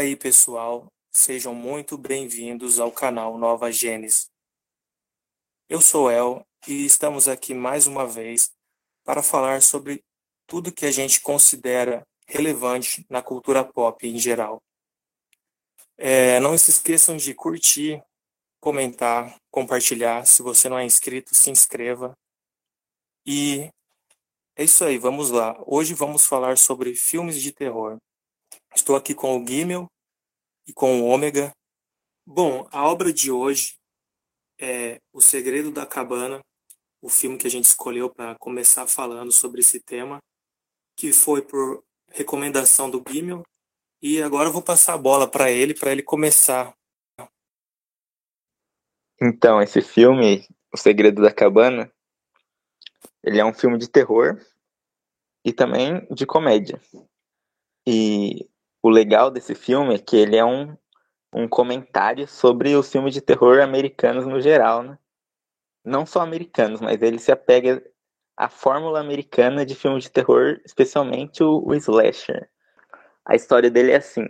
E 0.00 0.02
aí, 0.02 0.16
pessoal, 0.16 0.90
sejam 1.12 1.54
muito 1.54 1.98
bem-vindos 1.98 2.80
ao 2.80 2.90
canal 2.90 3.36
Nova 3.36 3.70
Gênesis. 3.70 4.30
Eu 5.68 5.78
sou 5.78 6.10
El 6.10 6.42
e 6.66 6.86
estamos 6.86 7.28
aqui 7.28 7.52
mais 7.52 7.86
uma 7.86 8.06
vez 8.06 8.50
para 9.04 9.22
falar 9.22 9.60
sobre 9.60 10.02
tudo 10.46 10.72
que 10.72 10.86
a 10.86 10.90
gente 10.90 11.20
considera 11.20 12.02
relevante 12.26 13.04
na 13.10 13.20
cultura 13.20 13.62
pop 13.62 14.08
em 14.08 14.18
geral. 14.18 14.62
É, 15.98 16.40
não 16.40 16.56
se 16.56 16.70
esqueçam 16.70 17.18
de 17.18 17.34
curtir, 17.34 18.02
comentar, 18.58 19.36
compartilhar. 19.50 20.24
Se 20.24 20.40
você 20.40 20.70
não 20.70 20.78
é 20.78 20.84
inscrito, 20.86 21.34
se 21.34 21.50
inscreva. 21.50 22.16
E 23.26 23.70
é 24.56 24.64
isso 24.64 24.82
aí, 24.82 24.96
vamos 24.96 25.28
lá. 25.28 25.62
Hoje 25.66 25.92
vamos 25.92 26.24
falar 26.24 26.56
sobre 26.56 26.94
filmes 26.94 27.38
de 27.42 27.52
terror. 27.52 27.98
Estou 28.74 28.96
aqui 28.96 29.14
com 29.14 29.36
o 29.36 29.46
Gimel 29.46 29.86
e 30.66 30.72
com 30.72 31.00
o 31.00 31.06
Ômega. 31.06 31.52
Bom, 32.24 32.68
a 32.70 32.88
obra 32.88 33.12
de 33.12 33.30
hoje 33.30 33.74
é 34.58 35.00
O 35.12 35.20
Segredo 35.20 35.72
da 35.72 35.84
Cabana, 35.84 36.40
o 37.02 37.08
filme 37.08 37.36
que 37.36 37.46
a 37.46 37.50
gente 37.50 37.64
escolheu 37.64 38.08
para 38.08 38.36
começar 38.38 38.86
falando 38.86 39.32
sobre 39.32 39.60
esse 39.60 39.80
tema, 39.80 40.18
que 40.96 41.12
foi 41.12 41.42
por 41.42 41.82
recomendação 42.08 42.90
do 42.90 43.02
Gimel. 43.06 43.42
E 44.00 44.22
agora 44.22 44.48
eu 44.48 44.52
vou 44.52 44.62
passar 44.62 44.94
a 44.94 44.98
bola 44.98 45.28
para 45.28 45.50
ele, 45.50 45.74
para 45.74 45.92
ele 45.92 46.02
começar. 46.02 46.72
Então, 49.20 49.60
esse 49.60 49.82
filme, 49.82 50.46
O 50.72 50.76
Segredo 50.76 51.20
da 51.20 51.32
Cabana, 51.32 51.92
ele 53.22 53.38
é 53.38 53.44
um 53.44 53.52
filme 53.52 53.76
de 53.76 53.88
terror 53.88 54.40
e 55.44 55.52
também 55.52 56.06
de 56.14 56.24
comédia. 56.24 56.80
E 57.86 58.48
o 58.82 58.88
legal 58.88 59.30
desse 59.30 59.54
filme 59.54 59.94
é 59.94 59.98
que 59.98 60.16
ele 60.16 60.36
é 60.36 60.44
um, 60.44 60.76
um 61.32 61.48
comentário 61.48 62.26
sobre 62.26 62.74
os 62.74 62.90
filmes 62.90 63.14
de 63.14 63.20
terror 63.20 63.60
americanos 63.60 64.26
no 64.26 64.40
geral, 64.40 64.82
né? 64.82 64.98
Não 65.84 66.04
só 66.04 66.20
americanos, 66.20 66.80
mas 66.80 67.00
ele 67.02 67.18
se 67.18 67.32
apega 67.32 67.82
à 68.36 68.48
fórmula 68.48 69.00
americana 69.00 69.64
de 69.64 69.74
filme 69.74 70.00
de 70.00 70.10
terror, 70.10 70.60
especialmente 70.64 71.42
o, 71.42 71.62
o 71.66 71.74
slasher. 71.74 72.50
A 73.24 73.34
história 73.34 73.70
dele 73.70 73.92
é 73.92 73.96
assim. 73.96 74.26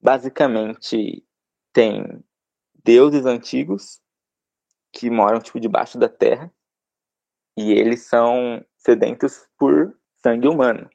Basicamente, 0.00 1.24
tem 1.72 2.24
deuses 2.84 3.26
antigos 3.26 4.00
que 4.92 5.10
moram 5.10 5.40
tipo 5.40 5.60
debaixo 5.60 5.98
da 5.98 6.08
terra 6.08 6.52
e 7.56 7.72
eles 7.72 8.02
são 8.02 8.64
sedentos 8.76 9.48
por 9.58 9.96
sangue 10.22 10.48
humano. 10.48 10.88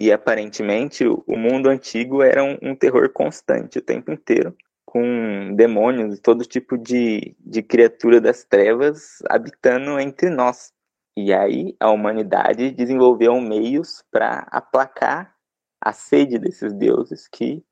E 0.00 0.10
aparentemente 0.10 1.06
o 1.06 1.36
mundo 1.36 1.68
antigo 1.68 2.22
era 2.22 2.42
um, 2.42 2.58
um 2.60 2.74
terror 2.74 3.08
constante 3.12 3.78
o 3.78 3.82
tempo 3.82 4.10
inteiro, 4.10 4.56
com 4.84 5.54
demônios 5.54 6.18
e 6.18 6.20
todo 6.20 6.44
tipo 6.44 6.76
de, 6.76 7.36
de 7.38 7.62
criatura 7.62 8.20
das 8.20 8.44
trevas 8.44 9.18
habitando 9.28 9.98
entre 10.00 10.30
nós. 10.30 10.72
E 11.16 11.32
aí 11.32 11.76
a 11.78 11.90
humanidade 11.90 12.72
desenvolveu 12.72 13.40
meios 13.40 14.04
para 14.10 14.46
aplacar 14.50 15.32
a 15.80 15.92
sede 15.92 16.38
desses 16.38 16.72
deuses 16.72 17.28
que 17.28 17.64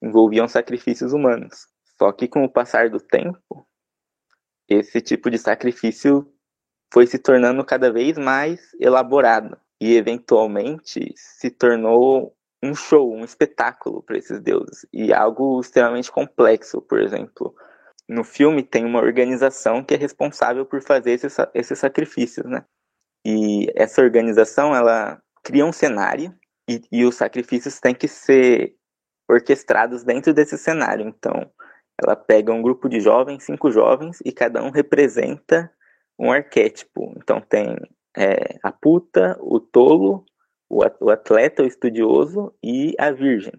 envolviam 0.00 0.46
sacrifícios 0.46 1.12
humanos. 1.12 1.66
Só 1.98 2.12
que 2.12 2.28
com 2.28 2.44
o 2.44 2.48
passar 2.48 2.88
do 2.88 3.00
tempo, 3.00 3.66
esse 4.68 5.00
tipo 5.00 5.28
de 5.28 5.38
sacrifício 5.38 6.30
foi 6.92 7.06
se 7.06 7.18
tornando 7.18 7.64
cada 7.64 7.92
vez 7.92 8.16
mais 8.16 8.60
elaborado 8.78 9.58
e 9.80 9.96
eventualmente 9.96 11.12
se 11.16 11.50
tornou 11.50 12.34
um 12.62 12.74
show, 12.74 13.12
um 13.12 13.24
espetáculo 13.24 14.02
para 14.02 14.16
esses 14.16 14.40
deuses 14.40 14.86
e 14.92 15.12
algo 15.12 15.60
extremamente 15.60 16.10
complexo, 16.10 16.80
por 16.80 17.00
exemplo. 17.00 17.54
No 18.08 18.24
filme 18.24 18.62
tem 18.62 18.84
uma 18.84 19.00
organização 19.00 19.82
que 19.82 19.94
é 19.94 19.96
responsável 19.96 20.64
por 20.64 20.82
fazer 20.82 21.12
esses, 21.12 21.36
esses 21.54 21.78
sacrifícios, 21.78 22.46
né? 22.46 22.64
E 23.24 23.66
essa 23.74 24.02
organização 24.02 24.74
ela 24.74 25.20
cria 25.42 25.64
um 25.64 25.72
cenário 25.72 26.34
e, 26.68 26.82
e 26.92 27.04
os 27.04 27.14
sacrifícios 27.14 27.80
têm 27.80 27.94
que 27.94 28.08
ser 28.08 28.74
orquestrados 29.28 30.04
dentro 30.04 30.34
desse 30.34 30.58
cenário. 30.58 31.06
Então, 31.06 31.50
ela 32.02 32.16
pega 32.16 32.52
um 32.52 32.62
grupo 32.62 32.88
de 32.88 33.00
jovens, 33.00 33.44
cinco 33.44 33.70
jovens, 33.70 34.18
e 34.24 34.32
cada 34.32 34.62
um 34.62 34.70
representa 34.70 35.70
um 36.18 36.30
arquétipo. 36.30 37.12
Então 37.16 37.40
tem 37.40 37.76
é, 38.16 38.58
a 38.62 38.70
puta, 38.70 39.36
o 39.40 39.58
tolo, 39.60 40.24
o 40.68 41.10
atleta, 41.10 41.62
o 41.62 41.66
estudioso 41.66 42.54
e 42.62 42.94
a 42.98 43.10
virgem. 43.10 43.52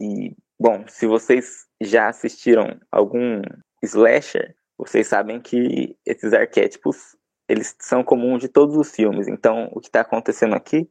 E, 0.00 0.34
bom, 0.58 0.84
se 0.88 1.06
vocês 1.06 1.66
já 1.80 2.08
assistiram 2.08 2.80
algum 2.90 3.42
slasher, 3.82 4.54
vocês 4.78 5.06
sabem 5.06 5.40
que 5.40 5.96
esses 6.04 6.32
arquétipos 6.32 7.16
eles 7.48 7.74
são 7.80 8.02
comuns 8.02 8.40
de 8.40 8.48
todos 8.48 8.76
os 8.76 8.90
filmes. 8.90 9.28
Então, 9.28 9.68
o 9.72 9.80
que 9.80 9.88
está 9.88 10.00
acontecendo 10.00 10.54
aqui 10.54 10.88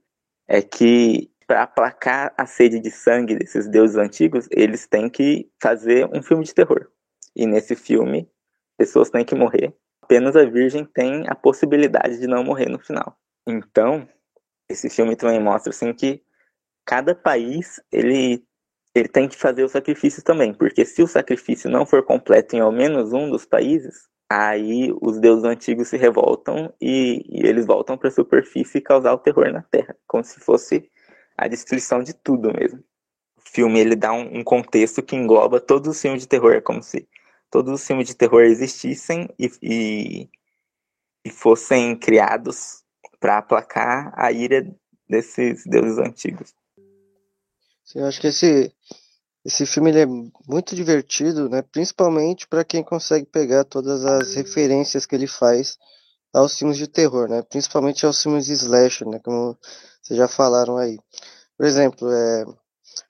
é 0.47 0.61
que 0.61 1.31
para 1.47 1.63
aplacar 1.63 2.33
a 2.37 2.45
sede 2.45 2.79
de 2.79 2.91
sangue 2.91 3.35
desses 3.35 3.67
deuses 3.67 3.97
antigos, 3.97 4.47
eles 4.51 4.87
têm 4.87 5.09
que 5.09 5.49
fazer 5.61 6.05
um 6.13 6.21
filme 6.21 6.43
de 6.43 6.53
terror. 6.53 6.87
E 7.35 7.45
nesse 7.45 7.75
filme, 7.75 8.29
pessoas 8.77 9.09
têm 9.09 9.25
que 9.25 9.35
morrer 9.35 9.75
apenas 10.11 10.35
a 10.35 10.43
Virgem 10.43 10.83
tem 10.83 11.23
a 11.29 11.33
possibilidade 11.33 12.19
de 12.19 12.27
não 12.27 12.43
morrer 12.43 12.67
no 12.67 12.77
final. 12.77 13.17
Então, 13.47 14.05
esse 14.69 14.89
filme 14.89 15.15
também 15.15 15.39
mostra 15.39 15.69
assim 15.69 15.93
que 15.93 16.21
cada 16.85 17.15
país 17.15 17.81
ele 17.89 18.43
ele 18.93 19.07
tem 19.07 19.29
que 19.29 19.37
fazer 19.37 19.63
o 19.63 19.69
sacrifício 19.69 20.21
também, 20.21 20.53
porque 20.53 20.83
se 20.83 21.01
o 21.01 21.07
sacrifício 21.07 21.69
não 21.69 21.85
for 21.85 22.03
completo 22.03 22.57
em 22.57 22.59
ao 22.59 22.73
menos 22.73 23.13
um 23.13 23.29
dos 23.29 23.45
países, 23.45 24.09
aí 24.29 24.93
os 25.01 25.17
deuses 25.17 25.45
antigos 25.45 25.87
se 25.87 25.95
revoltam 25.95 26.73
e, 26.81 27.23
e 27.29 27.47
eles 27.47 27.65
voltam 27.65 27.97
para 27.97 28.09
a 28.09 28.11
superfície 28.11 28.79
e 28.79 28.81
causar 28.81 29.13
o 29.13 29.17
terror 29.17 29.49
na 29.49 29.61
Terra, 29.61 29.95
como 30.05 30.25
se 30.25 30.41
fosse 30.41 30.91
a 31.37 31.47
destruição 31.47 32.03
de 32.03 32.13
tudo 32.13 32.51
mesmo. 32.53 32.79
O 33.37 33.49
filme 33.49 33.79
ele 33.79 33.95
dá 33.95 34.11
um, 34.11 34.39
um 34.39 34.43
contexto 34.43 35.01
que 35.01 35.15
engloba 35.15 35.61
todos 35.61 35.87
os 35.95 36.01
filmes 36.01 36.23
de 36.23 36.27
terror, 36.27 36.61
como 36.61 36.83
se 36.83 37.07
todos 37.51 37.73
os 37.73 37.85
filmes 37.85 38.07
de 38.07 38.15
terror 38.15 38.41
existissem 38.43 39.29
e, 39.37 39.51
e, 39.61 40.29
e 41.25 41.29
fossem 41.29 41.95
criados 41.97 42.81
para 43.19 43.37
aplacar 43.37 44.11
a 44.15 44.31
ira 44.31 44.65
desses 45.07 45.65
deuses 45.65 45.99
antigos. 45.99 46.55
Sim, 47.83 47.99
eu 47.99 48.05
acho 48.07 48.21
que 48.21 48.27
esse, 48.27 48.73
esse 49.45 49.65
filme 49.65 49.91
é 49.91 50.05
muito 50.05 50.73
divertido, 50.73 51.49
né? 51.49 51.61
principalmente 51.61 52.47
para 52.47 52.63
quem 52.63 52.81
consegue 52.81 53.25
pegar 53.25 53.65
todas 53.65 54.05
as 54.05 54.33
referências 54.33 55.05
que 55.05 55.13
ele 55.13 55.27
faz 55.27 55.77
aos 56.33 56.57
filmes 56.57 56.77
de 56.77 56.87
terror, 56.87 57.27
né? 57.27 57.41
principalmente 57.41 58.05
aos 58.05 58.23
filmes 58.23 58.45
de 58.45 58.53
slasher, 58.53 59.07
né? 59.07 59.19
como 59.19 59.57
vocês 60.01 60.17
já 60.17 60.27
falaram 60.27 60.77
aí. 60.77 60.97
Por 61.57 61.65
exemplo, 61.65 62.09
é, 62.09 62.45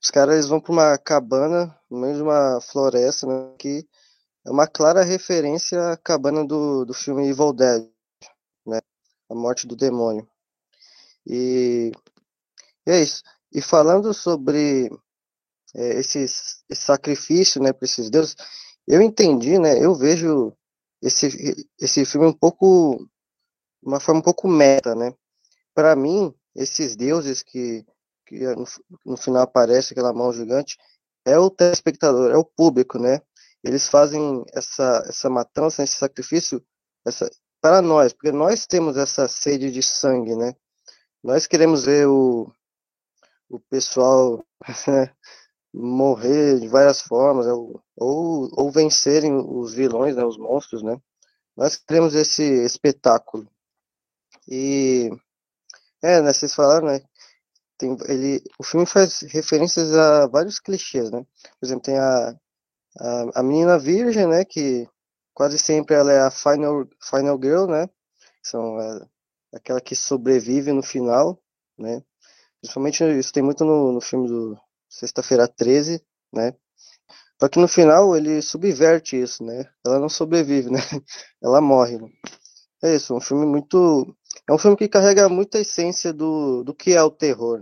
os 0.01 0.09
caras 0.09 0.47
vão 0.47 0.59
para 0.59 0.71
uma 0.71 0.97
cabana 0.97 1.77
no 1.89 1.99
meio 1.99 2.15
de 2.15 2.23
uma 2.23 2.59
floresta 2.59 3.27
né? 3.27 3.53
que 3.59 3.87
é 4.45 4.49
uma 4.49 4.67
clara 4.67 5.03
referência 5.03 5.91
à 5.91 5.97
cabana 5.97 6.45
do, 6.45 6.85
do 6.85 6.93
filme 6.93 7.27
Evil 7.27 7.53
Dead, 7.53 7.87
né? 8.65 8.79
A 9.29 9.35
morte 9.35 9.67
do 9.67 9.75
demônio. 9.75 10.27
E, 11.25 11.91
e 12.85 12.91
é 12.91 13.01
isso. 13.01 13.21
E 13.53 13.61
falando 13.61 14.13
sobre 14.13 14.89
é, 15.75 15.99
esse, 15.99 16.19
esse, 16.19 16.63
sacrifício, 16.69 17.61
né, 17.61 17.71
para 17.71 17.85
esses 17.85 18.09
deuses, 18.09 18.35
eu 18.87 19.01
entendi, 19.01 19.59
né? 19.59 19.83
Eu 19.83 19.93
vejo 19.95 20.53
esse, 21.01 21.27
esse 21.79 22.05
filme 22.05 22.27
um 22.27 22.33
pouco, 22.33 23.07
uma 23.83 23.99
forma 23.99 24.19
um 24.19 24.23
pouco 24.23 24.47
meta, 24.47 24.95
né? 24.95 25.13
Para 25.73 25.95
mim, 25.95 26.33
esses 26.55 26.95
deuses 26.95 27.43
que, 27.43 27.85
que 28.25 28.39
no, 28.55 28.65
no 29.05 29.17
final 29.17 29.43
aparece 29.43 29.93
aquela 29.93 30.13
mão 30.13 30.33
gigante, 30.33 30.77
é 31.25 31.37
o 31.37 31.49
telespectador, 31.49 32.31
é 32.31 32.37
o 32.37 32.45
público, 32.45 32.97
né? 32.97 33.21
Eles 33.63 33.87
fazem 33.87 34.43
essa, 34.53 35.03
essa 35.07 35.29
matança, 35.29 35.83
esse 35.83 35.95
sacrifício 35.95 36.63
essa, 37.05 37.29
para 37.61 37.81
nós, 37.81 38.13
porque 38.13 38.31
nós 38.31 38.65
temos 38.65 38.97
essa 38.97 39.27
sede 39.27 39.71
de 39.71 39.83
sangue, 39.83 40.35
né? 40.35 40.55
Nós 41.23 41.45
queremos 41.45 41.85
ver 41.85 42.07
o, 42.07 42.51
o 43.49 43.59
pessoal 43.59 44.43
morrer 45.73 46.59
de 46.59 46.67
várias 46.67 47.01
formas, 47.01 47.45
ou, 47.47 47.81
ou, 47.95 48.71
vencerem 48.71 49.33
os 49.35 49.73
vilões, 49.73 50.15
né, 50.15 50.25
os 50.25 50.37
monstros, 50.37 50.81
né? 50.83 50.99
Nós 51.55 51.77
queremos 51.77 52.15
esse 52.15 52.43
espetáculo. 52.43 53.47
E, 54.47 55.09
é, 56.01 56.21
né, 56.21 56.33
vocês 56.33 56.53
falaram, 56.53 56.87
né? 56.87 57.01
Tem, 57.77 57.95
ele, 58.07 58.43
o 58.59 58.63
filme 58.63 58.85
faz 58.85 59.21
referências 59.21 59.93
a 59.93 60.27
vários 60.27 60.59
clichês, 60.59 61.11
né? 61.11 61.25
Por 61.59 61.65
exemplo, 61.65 61.83
tem 61.83 61.97
a 61.99 62.35
a, 62.99 63.39
a 63.39 63.43
menina 63.43 63.77
virgem, 63.79 64.27
né, 64.27 64.45
que 64.45 64.87
quase 65.33 65.57
sempre 65.57 65.95
ela 65.95 66.11
é 66.11 66.21
a 66.21 66.31
final, 66.31 66.87
final 67.01 67.39
girl, 67.41 67.65
né, 67.67 67.89
são 68.43 68.79
é, 68.79 69.07
aquela 69.53 69.81
que 69.81 69.95
sobrevive 69.95 70.71
no 70.71 70.83
final, 70.83 71.41
né, 71.77 72.03
principalmente 72.59 73.03
isso 73.17 73.33
tem 73.33 73.43
muito 73.43 73.63
no, 73.65 73.93
no 73.93 74.01
filme 74.01 74.27
do, 74.27 74.57
Sexta-feira 74.91 75.47
13, 75.47 76.03
né? 76.33 76.53
Só 77.39 77.47
que 77.47 77.57
no 77.57 77.67
final 77.67 78.15
ele 78.15 78.41
subverte 78.41 79.15
isso, 79.15 79.41
né? 79.41 79.65
Ela 79.85 79.97
não 79.99 80.09
sobrevive, 80.09 80.69
né? 80.69 80.79
Ela 81.41 81.61
morre. 81.61 81.97
Né? 81.97 82.09
É 82.83 82.95
isso, 82.95 83.15
um 83.15 83.21
filme 83.21 83.45
muito. 83.45 84.13
É 84.47 84.53
um 84.53 84.57
filme 84.57 84.75
que 84.75 84.89
carrega 84.89 85.29
muita 85.29 85.59
essência 85.59 86.11
do, 86.11 86.61
do 86.65 86.75
que 86.75 86.91
é 86.93 87.01
o 87.01 87.09
terror. 87.09 87.61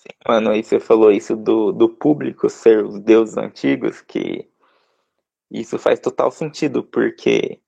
Sim, 0.00 0.08
mano, 0.26 0.50
aí 0.50 0.62
você 0.64 0.80
falou 0.80 1.12
isso 1.12 1.36
do, 1.36 1.72
do 1.72 1.86
público 1.86 2.48
ser 2.48 2.82
os 2.86 2.98
deuses 3.00 3.36
antigos, 3.36 4.00
que 4.00 4.48
isso 5.50 5.78
faz 5.78 6.00
total 6.00 6.30
sentido, 6.30 6.82
porque 6.84 7.60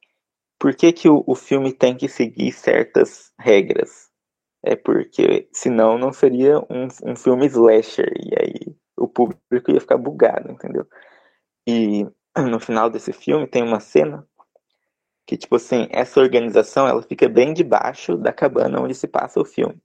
por 0.58 0.74
que, 0.74 0.92
que 0.92 1.08
o, 1.08 1.24
o 1.26 1.34
filme 1.34 1.72
tem 1.72 1.96
que 1.96 2.08
seguir 2.08 2.52
certas 2.52 3.32
regras? 3.38 4.10
É 4.64 4.76
porque 4.76 5.48
senão 5.52 5.98
não 5.98 6.12
seria 6.12 6.60
um, 6.70 6.88
um 7.04 7.16
filme 7.16 7.46
slasher, 7.46 8.12
e 8.18 8.34
aí 8.40 8.76
o 8.96 9.08
público 9.08 9.70
ia 9.72 9.80
ficar 9.80 9.98
bugado, 9.98 10.52
entendeu? 10.52 10.86
E 11.68 12.06
no 12.38 12.60
final 12.60 12.90
desse 12.90 13.12
filme 13.12 13.46
tem 13.46 13.62
uma 13.62 13.80
cena 13.80 14.26
que, 15.26 15.36
tipo 15.36 15.56
assim, 15.56 15.88
essa 15.90 16.20
organização 16.20 16.86
ela 16.86 17.02
fica 17.02 17.28
bem 17.28 17.52
debaixo 17.52 18.16
da 18.16 18.32
cabana 18.32 18.80
onde 18.80 18.94
se 18.94 19.08
passa 19.08 19.40
o 19.40 19.44
filme. 19.44 19.80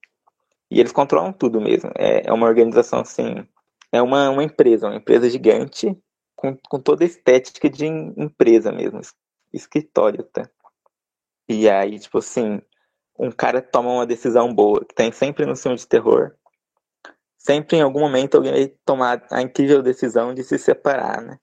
E 0.69 0.79
eles 0.79 0.91
controlam 0.91 1.31
tudo 1.31 1.61
mesmo. 1.61 1.91
É, 1.97 2.27
é 2.27 2.33
uma 2.33 2.47
organização 2.47 2.99
assim. 2.99 3.47
É 3.91 4.01
uma, 4.01 4.29
uma 4.29 4.43
empresa, 4.43 4.87
uma 4.87 4.97
empresa 4.97 5.29
gigante, 5.29 5.97
com, 6.35 6.57
com 6.69 6.79
toda 6.79 7.03
a 7.03 7.07
estética 7.07 7.69
de 7.69 7.85
empresa 7.85 8.71
mesmo. 8.71 9.01
Escritório, 9.53 10.23
tá? 10.23 10.49
E 11.47 11.69
aí, 11.69 11.97
tipo 11.97 12.17
assim, 12.17 12.61
um 13.17 13.31
cara 13.31 13.61
toma 13.61 13.89
uma 13.91 14.05
decisão 14.05 14.53
boa, 14.53 14.83
que 14.85 14.93
tem 14.93 15.11
sempre 15.11 15.45
no 15.45 15.55
filme 15.55 15.77
de 15.77 15.87
terror. 15.87 16.35
Sempre 17.37 17.77
em 17.77 17.81
algum 17.81 18.01
momento 18.01 18.35
alguém 18.35 18.51
vai 18.51 18.67
tomar 18.85 19.25
a 19.31 19.41
incrível 19.41 19.81
decisão 19.81 20.33
de 20.33 20.43
se 20.43 20.57
separar, 20.57 21.21
né? 21.21 21.39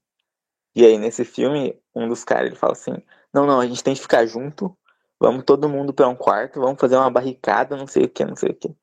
E 0.76 0.84
aí, 0.84 0.98
nesse 0.98 1.24
filme, 1.24 1.80
um 1.94 2.08
dos 2.08 2.24
caras 2.24 2.48
ele 2.48 2.56
fala 2.56 2.72
assim: 2.72 2.92
Não, 3.32 3.46
não, 3.46 3.60
a 3.60 3.66
gente 3.66 3.82
tem 3.82 3.94
que 3.94 4.00
ficar 4.00 4.26
junto. 4.26 4.76
Vamos 5.18 5.44
todo 5.44 5.68
mundo 5.68 5.94
para 5.94 6.08
um 6.08 6.16
quarto, 6.16 6.60
vamos 6.60 6.78
fazer 6.78 6.96
uma 6.96 7.10
barricada, 7.10 7.76
não 7.76 7.86
sei 7.86 8.04
o 8.04 8.08
que, 8.08 8.24
não 8.24 8.36
sei 8.36 8.50
o 8.50 8.54
que. 8.54 8.74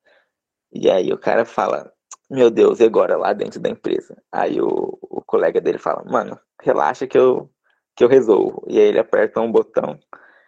E 0.72 0.90
aí 0.90 1.12
o 1.12 1.18
cara 1.18 1.44
fala: 1.44 1.92
Meu 2.30 2.50
Deus, 2.50 2.80
e 2.80 2.84
agora 2.84 3.16
lá 3.16 3.32
dentro 3.32 3.60
da 3.60 3.68
empresa? 3.68 4.16
Aí 4.32 4.60
o, 4.60 4.98
o 5.02 5.22
colega 5.22 5.60
dele 5.60 5.78
fala: 5.78 6.04
Mano, 6.04 6.38
relaxa 6.60 7.06
que 7.06 7.18
eu, 7.18 7.50
que 7.96 8.04
eu 8.04 8.08
resolvo. 8.08 8.64
E 8.68 8.78
aí 8.78 8.86
ele 8.86 8.98
aperta 8.98 9.40
um 9.40 9.50
botão 9.50 9.98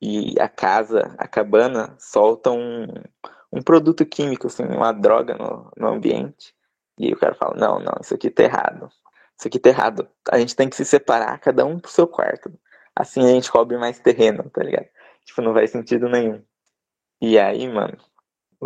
e 0.03 0.39
a 0.41 0.49
casa, 0.49 1.15
a 1.19 1.27
cabana, 1.29 1.95
solta 1.99 2.51
um, 2.51 2.87
um 3.53 3.63
produto 3.63 4.05
químico, 4.05 4.47
assim, 4.49 4.65
uma 4.65 4.93
droga 4.93 5.35
no, 5.35 5.71
no 5.77 5.89
ambiente. 5.89 6.55
E 6.99 7.07
aí 7.07 7.13
o 7.13 7.19
cara 7.19 7.35
fala: 7.35 7.57
Não, 7.57 7.79
não, 7.81 7.95
isso 8.03 8.15
aqui 8.15 8.31
tá 8.31 8.45
errado 8.45 8.91
isso 9.39 9.49
aqui 9.49 9.59
tá 9.59 9.69
errado. 9.69 10.09
A 10.31 10.39
gente 10.39 10.55
tem 10.57 10.69
que 10.69 10.77
se 10.77 10.85
separar, 10.85 11.39
cada 11.39 11.65
um 11.65 11.79
pro 11.79 11.91
seu 11.91 12.07
quarto. 12.07 12.53
Assim 12.95 13.25
a 13.25 13.29
gente 13.29 13.51
cobre 13.51 13.77
mais 13.77 13.99
terreno, 13.99 14.49
tá 14.51 14.63
ligado? 14.63 14.89
Tipo, 15.25 15.43
não 15.43 15.53
faz 15.53 15.71
sentido 15.71 16.09
nenhum. 16.09 16.43
E 17.21 17.39
aí, 17.39 17.69
mano, 17.69 17.97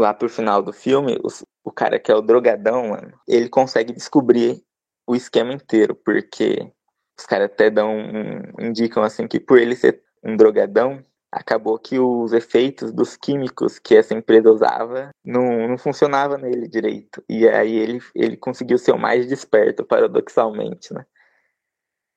lá 0.01 0.15
pro 0.15 0.29
final 0.29 0.63
do 0.63 0.73
filme, 0.73 1.19
o 1.65 1.73
cara 1.73 1.99
que 1.99 2.11
é 2.11 2.15
o 2.15 2.23
drogadão, 2.23 2.89
mano, 2.89 3.13
ele 3.27 3.49
consegue 3.49 3.93
descobrir 3.93 4.63
o 5.07 5.17
esquema 5.17 5.53
inteiro, 5.53 5.95
porque 5.95 6.73
os 7.19 7.27
caras 7.27 7.47
até 7.47 7.71
dão 7.71 7.97
um, 7.97 8.67
indicam 8.67 9.03
assim 9.03 9.27
que 9.27 9.41
por 9.41 9.59
ele 9.59 9.75
ser 9.75 10.03
um 10.23 10.37
drogadão, 10.37 11.03
acabou 11.31 11.79
que 11.79 11.99
os 11.99 12.33
efeitos 12.33 12.93
dos 12.93 13.17
químicos 13.17 13.79
que 13.79 13.95
essa 13.97 14.15
empresa 14.15 14.51
usava 14.51 15.11
não, 15.25 15.69
não 15.69 15.79
funcionava 15.79 16.39
nele 16.39 16.69
direito. 16.69 17.23
E 17.29 17.47
aí 17.49 17.77
ele, 17.77 18.01
ele 18.15 18.37
conseguiu 18.37 18.79
ser 18.79 18.93
o 18.93 18.99
mais 18.99 19.27
desperto, 19.27 19.85
paradoxalmente, 19.85 20.93
né? 20.93 21.05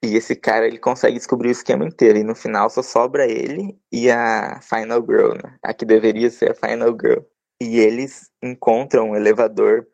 E 0.04 0.16
esse 0.16 0.36
cara, 0.36 0.66
ele 0.66 0.80
consegue 0.80 1.16
descobrir 1.18 1.50
o 1.50 1.52
esquema 1.52 1.86
inteiro. 1.86 2.18
E 2.18 2.24
no 2.24 2.34
final 2.34 2.70
só 2.70 2.82
sobra 2.82 3.26
ele 3.26 3.78
e 3.92 4.10
a 4.10 4.60
Final 4.62 5.02
Girl, 5.06 5.34
né? 5.34 5.58
A 5.64 5.74
que 5.74 5.86
deveria 5.86 6.30
ser 6.30 6.52
a 6.52 6.56
Final 6.56 6.98
Girl. 7.00 7.22
E 7.62 7.78
eles 7.78 8.32
encontram 8.42 9.12
um 9.12 9.16
elevador 9.16 9.88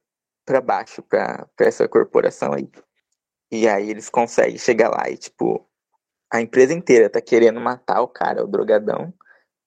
para 0.46 0.62
baixo, 0.62 1.04
para 1.04 1.50
essa 1.60 1.86
corporação 1.86 2.54
aí. 2.54 2.72
E 3.52 3.68
aí 3.68 3.90
eles 3.90 4.08
conseguem 4.08 4.58
chegar 4.58 4.88
lá 4.88 5.10
e, 5.10 5.18
tipo, 5.18 5.70
a 6.32 6.40
empresa 6.40 6.74
inteira 6.74 7.10
tá 7.10 7.20
querendo 7.20 7.60
matar 7.60 8.00
o 8.02 8.08
cara, 8.08 8.42
o 8.42 8.48
drogadão. 8.48 9.14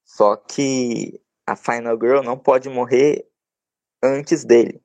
Só 0.02 0.35
que 0.35 1.20
a 1.47 1.55
Final 1.55 1.99
Girl 2.00 2.23
não 2.23 2.38
pode 2.38 2.70
morrer 2.70 3.29
antes 4.02 4.47
dele. 4.47 4.82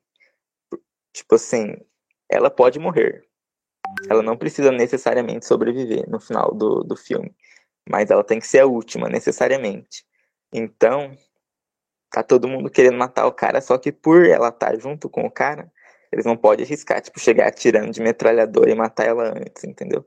Tipo 1.10 1.36
assim, 1.36 1.74
ela 2.30 2.50
pode 2.50 2.78
morrer. 2.78 3.26
Ela 4.10 4.22
não 4.22 4.36
precisa 4.36 4.70
necessariamente 4.70 5.46
sobreviver 5.46 6.06
no 6.06 6.20
final 6.20 6.54
do, 6.54 6.84
do 6.84 6.94
filme. 6.94 7.34
Mas 7.88 8.10
ela 8.10 8.22
tem 8.22 8.38
que 8.38 8.46
ser 8.46 8.58
a 8.58 8.66
última, 8.66 9.08
necessariamente. 9.08 10.04
Então, 10.52 11.16
tá 12.10 12.22
todo 12.22 12.48
mundo 12.48 12.70
querendo 12.70 12.96
matar 12.96 13.26
o 13.26 13.32
cara, 13.32 13.60
só 13.60 13.78
que 13.78 13.92
por 13.92 14.24
ela 14.24 14.48
estar 14.48 14.72
tá 14.72 14.78
junto 14.78 15.08
com 15.08 15.26
o 15.26 15.30
cara, 15.30 15.70
eles 16.12 16.24
não 16.24 16.36
podem 16.36 16.64
arriscar, 16.64 17.00
tipo, 17.00 17.20
chegar 17.20 17.48
atirando 17.48 17.90
de 17.90 18.00
metralhadora 18.00 18.70
e 18.70 18.74
matar 18.74 19.06
ela 19.06 19.28
antes, 19.36 19.64
entendeu? 19.64 20.04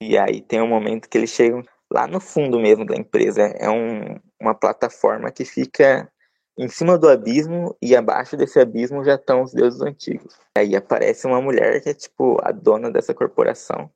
E 0.00 0.16
aí 0.16 0.40
tem 0.40 0.62
um 0.62 0.68
momento 0.68 1.08
que 1.08 1.18
eles 1.18 1.30
chegam 1.30 1.62
lá 1.90 2.06
no 2.06 2.20
fundo 2.20 2.58
mesmo 2.58 2.86
da 2.86 2.96
empresa. 2.96 3.42
É 3.42 3.68
um, 3.68 4.18
uma 4.40 4.54
plataforma 4.54 5.30
que 5.30 5.44
fica 5.44 6.10
em 6.56 6.68
cima 6.68 6.96
do 6.96 7.08
abismo 7.08 7.76
e 7.82 7.96
abaixo 7.96 8.36
desse 8.36 8.58
abismo 8.60 9.04
já 9.04 9.14
estão 9.14 9.42
os 9.42 9.52
deuses 9.52 9.80
antigos. 9.80 10.38
Aí 10.56 10.76
aparece 10.76 11.26
uma 11.26 11.40
mulher 11.40 11.80
que 11.82 11.88
é 11.88 11.94
tipo 11.94 12.38
a 12.42 12.52
dona 12.52 12.90
dessa 12.90 13.14
corporação. 13.14 13.90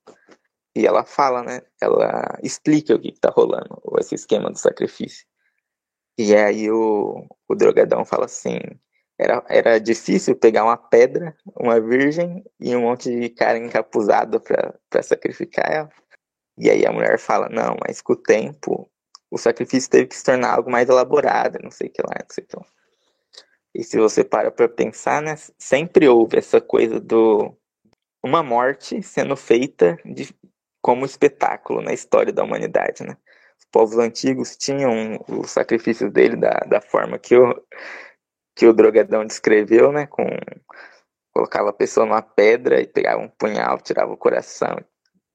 E 0.75 0.87
ela 0.87 1.03
fala, 1.03 1.43
né? 1.43 1.61
Ela 1.79 2.37
explica 2.41 2.95
o 2.95 2.99
que, 2.99 3.09
está 3.09 3.29
rolando, 3.29 3.81
esse 3.99 4.15
esquema 4.15 4.49
do 4.49 4.57
sacrifício. 4.57 5.25
E 6.17 6.35
aí 6.35 6.69
o, 6.69 7.25
o 7.47 7.55
drogadão 7.55 8.05
fala 8.05 8.25
assim: 8.25 8.59
era, 9.17 9.43
era 9.49 9.79
difícil 9.79 10.35
pegar 10.35 10.63
uma 10.63 10.77
pedra, 10.77 11.35
uma 11.59 11.79
virgem 11.79 12.43
e 12.59 12.75
um 12.75 12.81
monte 12.81 13.09
de 13.09 13.29
cara 13.29 13.57
encapuzado 13.57 14.39
para 14.39 15.03
sacrificar 15.03 15.71
ela. 15.71 15.89
E 16.57 16.69
aí 16.69 16.85
a 16.85 16.91
mulher 16.91 17.19
fala: 17.19 17.49
Não, 17.49 17.75
mas 17.85 18.01
com 18.01 18.13
o 18.13 18.17
tempo 18.17 18.89
o 19.31 19.37
sacrifício 19.37 19.89
teve 19.89 20.07
que 20.07 20.15
se 20.15 20.23
tornar 20.23 20.53
algo 20.53 20.69
mais 20.69 20.87
elaborado, 20.87 21.57
não 21.63 21.71
sei 21.71 21.87
o 21.87 21.91
que 21.91 22.01
lá, 22.03 22.13
não 22.19 22.29
sei 22.29 22.43
o 22.43 22.47
que 22.47 22.55
lá. 22.55 22.65
E 23.73 23.83
se 23.83 23.97
você 23.97 24.23
para 24.23 24.51
para 24.51 24.69
pensar, 24.69 25.21
né, 25.21 25.35
sempre 25.57 26.07
houve 26.07 26.37
essa 26.37 26.61
coisa 26.61 26.99
do 26.99 27.55
uma 28.23 28.43
morte 28.43 29.01
sendo 29.01 29.35
feita 29.35 29.97
de, 30.05 30.33
como 30.81 31.05
espetáculo 31.05 31.81
na 31.81 31.93
história 31.93 32.31
da 32.31 32.43
humanidade, 32.43 33.03
né? 33.03 33.17
Os 33.57 33.65
povos 33.71 33.97
antigos 33.97 34.55
tinham 34.55 35.23
os 35.27 35.51
sacrifícios 35.51 36.11
dele 36.11 36.35
da, 36.35 36.51
da 36.67 36.81
forma 36.81 37.17
que 37.17 37.35
eu, 37.35 37.65
que 38.55 38.67
o 38.67 38.73
drogadão 38.73 39.25
descreveu, 39.25 39.91
né? 39.91 40.07
Com 40.07 40.25
colocava 41.33 41.69
a 41.69 41.73
pessoa 41.73 42.05
numa 42.05 42.21
pedra 42.21 42.79
e 42.79 42.85
pegava 42.85 43.21
um 43.21 43.27
punhal, 43.27 43.79
tirava 43.79 44.13
o 44.13 44.17
coração. 44.17 44.77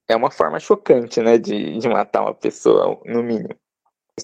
É 0.09 0.15
uma 0.15 0.31
forma 0.31 0.61
chocante, 0.61 1.21
né, 1.21 1.37
de, 1.37 1.77
de 1.79 1.89
matar 1.89 2.23
uma 2.23 2.35
pessoa, 2.35 3.01
no 3.05 3.23
mínimo. 3.23 3.55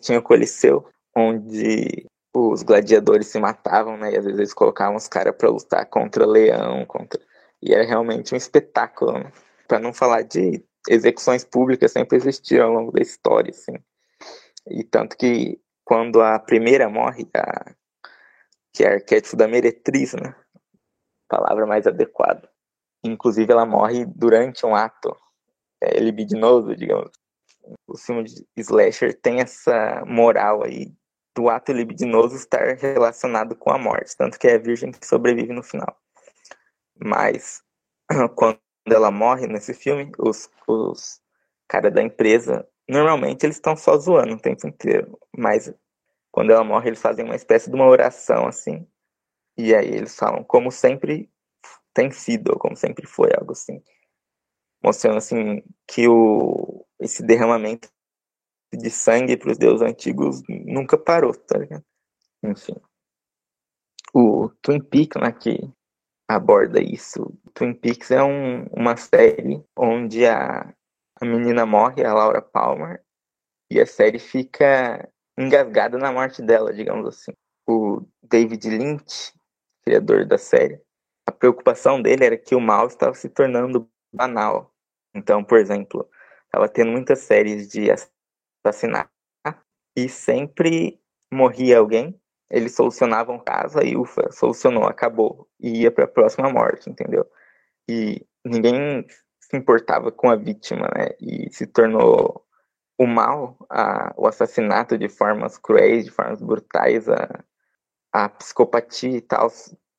Tinha 0.00 0.20
o 0.20 0.22
Coliseu, 0.22 0.86
onde 1.14 2.06
os 2.32 2.62
gladiadores 2.62 3.26
se 3.26 3.38
matavam, 3.40 3.96
né, 3.96 4.12
e 4.12 4.16
às 4.16 4.24
vezes 4.24 4.38
eles 4.38 4.54
colocavam 4.54 4.96
os 4.96 5.08
caras 5.08 5.34
para 5.36 5.50
lutar 5.50 5.84
contra 5.86 6.24
leão, 6.24 6.86
contra 6.86 7.20
e 7.64 7.72
era 7.72 7.82
realmente 7.82 8.34
um 8.34 8.36
espetáculo, 8.36 9.18
né? 9.18 9.32
Para 9.66 9.78
não 9.78 9.92
falar 9.94 10.22
de 10.22 10.62
execuções 10.88 11.44
públicas 11.44 11.92
sempre 11.92 12.16
existiram 12.16 12.66
ao 12.66 12.72
longo 12.72 12.92
da 12.92 13.00
história, 13.00 13.50
assim. 13.50 13.74
E 14.68 14.84
tanto 14.84 15.16
que 15.16 15.60
quando 15.84 16.22
a 16.22 16.38
primeira 16.38 16.88
morre, 16.88 17.28
a 17.34 17.74
que 18.74 18.82
é 18.82 18.94
arquétipo 18.94 19.36
da 19.36 19.46
meretriz, 19.46 20.14
né? 20.14 20.34
Palavra 21.28 21.64
mais 21.64 21.86
adequada. 21.86 22.50
Inclusive, 23.04 23.52
ela 23.52 23.64
morre 23.64 24.04
durante 24.04 24.66
um 24.66 24.74
ato 24.74 25.16
é, 25.80 26.00
libidinoso, 26.00 26.74
digamos. 26.74 27.12
O 27.86 27.96
filme 27.96 28.24
de 28.24 28.44
slasher 28.58 29.14
tem 29.20 29.40
essa 29.40 30.04
moral 30.04 30.64
aí 30.64 30.92
do 31.36 31.48
ato 31.48 31.72
libidinoso 31.72 32.36
estar 32.36 32.76
relacionado 32.76 33.56
com 33.56 33.70
a 33.70 33.78
morte, 33.78 34.16
tanto 34.16 34.38
que 34.38 34.48
é 34.48 34.54
a 34.54 34.58
virgem 34.58 34.90
que 34.90 35.06
sobrevive 35.06 35.52
no 35.52 35.62
final. 35.62 35.96
Mas, 36.96 37.62
quando 38.34 38.58
ela 38.86 39.10
morre 39.10 39.46
nesse 39.46 39.72
filme, 39.72 40.10
os, 40.18 40.50
os 40.68 41.20
caras 41.68 41.92
da 41.92 42.02
empresa, 42.02 42.66
normalmente 42.88 43.44
eles 43.44 43.56
estão 43.56 43.76
só 43.76 43.96
zoando 43.96 44.34
o 44.34 44.40
tempo 44.40 44.66
inteiro, 44.66 45.18
mas 45.36 45.72
quando 46.30 46.50
ela 46.50 46.64
morre, 46.64 46.88
eles 46.88 47.00
fazem 47.00 47.24
uma 47.24 47.36
espécie 47.36 47.70
de 47.70 47.76
uma 47.76 47.86
oração, 47.86 48.48
assim. 48.48 48.84
E 49.56 49.72
aí 49.72 49.86
eles 49.86 50.16
falam 50.16 50.42
como 50.42 50.70
sempre 50.72 51.30
tem 51.94 52.10
sido, 52.10 52.50
ou 52.52 52.58
como 52.58 52.76
sempre 52.76 53.06
foi, 53.06 53.30
algo 53.38 53.52
assim. 53.52 53.80
Mostrando, 54.82 55.18
assim, 55.18 55.62
que 55.86 56.08
o, 56.08 56.84
esse 56.98 57.22
derramamento 57.22 57.88
de 58.72 58.90
sangue 58.90 59.36
para 59.36 59.52
os 59.52 59.58
deuses 59.58 59.80
antigos 59.80 60.42
nunca 60.48 60.98
parou, 60.98 61.32
tá 61.32 61.56
ligado? 61.56 61.84
Enfim. 62.42 62.74
O 64.12 64.48
Twin 64.60 64.80
Peaks, 64.80 65.22
né, 65.22 65.30
que 65.30 65.72
aborda 66.34 66.80
isso. 66.80 67.32
Twin 67.52 67.74
Peaks 67.74 68.10
é 68.10 68.22
um, 68.22 68.64
uma 68.72 68.96
série 68.96 69.64
onde 69.76 70.26
a, 70.26 70.74
a 71.20 71.24
menina 71.24 71.64
morre, 71.64 72.04
a 72.04 72.12
Laura 72.12 72.42
Palmer, 72.42 73.02
e 73.70 73.80
a 73.80 73.86
série 73.86 74.18
fica 74.18 75.08
engasgada 75.38 75.98
na 75.98 76.12
morte 76.12 76.42
dela, 76.42 76.72
digamos 76.72 77.06
assim. 77.08 77.32
O 77.66 78.02
David 78.22 78.68
Lynch, 78.68 79.32
criador 79.84 80.26
da 80.26 80.38
série, 80.38 80.80
a 81.26 81.32
preocupação 81.32 82.02
dele 82.02 82.24
era 82.24 82.36
que 82.36 82.54
o 82.54 82.60
mal 82.60 82.86
estava 82.86 83.14
se 83.14 83.28
tornando 83.28 83.88
banal. 84.12 84.72
Então, 85.14 85.42
por 85.42 85.58
exemplo, 85.58 86.08
estava 86.46 86.68
tendo 86.68 86.90
muitas 86.90 87.20
séries 87.20 87.68
de 87.68 87.90
assassinato 87.90 89.10
e 89.96 90.08
sempre 90.08 91.00
morria 91.32 91.78
alguém, 91.78 92.20
eles 92.54 92.74
solucionavam 92.74 93.38
caso, 93.38 93.78
aí 93.80 93.96
ufa, 93.96 94.30
solucionou, 94.30 94.84
acabou, 94.84 95.48
e 95.60 95.82
ia 95.82 95.90
para 95.90 96.04
a 96.04 96.08
próxima 96.08 96.48
morte, 96.50 96.88
entendeu? 96.88 97.26
E 97.88 98.24
ninguém 98.44 99.04
se 99.40 99.56
importava 99.56 100.12
com 100.12 100.30
a 100.30 100.36
vítima, 100.36 100.88
né? 100.96 101.08
E 101.20 101.50
se 101.52 101.66
tornou 101.66 102.44
o 102.98 103.06
mal, 103.06 103.56
a, 103.68 104.14
o 104.16 104.26
assassinato 104.26 104.96
de 104.96 105.08
formas 105.08 105.58
cruéis, 105.58 106.04
de 106.04 106.10
formas 106.12 106.40
brutais, 106.40 107.08
a, 107.08 107.44
a 108.12 108.28
psicopatia 108.28 109.16
e 109.16 109.20
tal, 109.20 109.48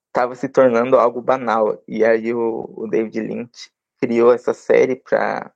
estava 0.08 0.34
se 0.36 0.48
tornando 0.50 0.98
algo 0.98 1.22
banal. 1.22 1.84
E 1.88 2.06
aí 2.06 2.34
o, 2.34 2.74
o 2.76 2.88
David 2.88 3.20
Lynch 3.20 3.70
criou 4.00 4.34
essa 4.34 4.54
série 4.54 4.96
para 4.96 5.52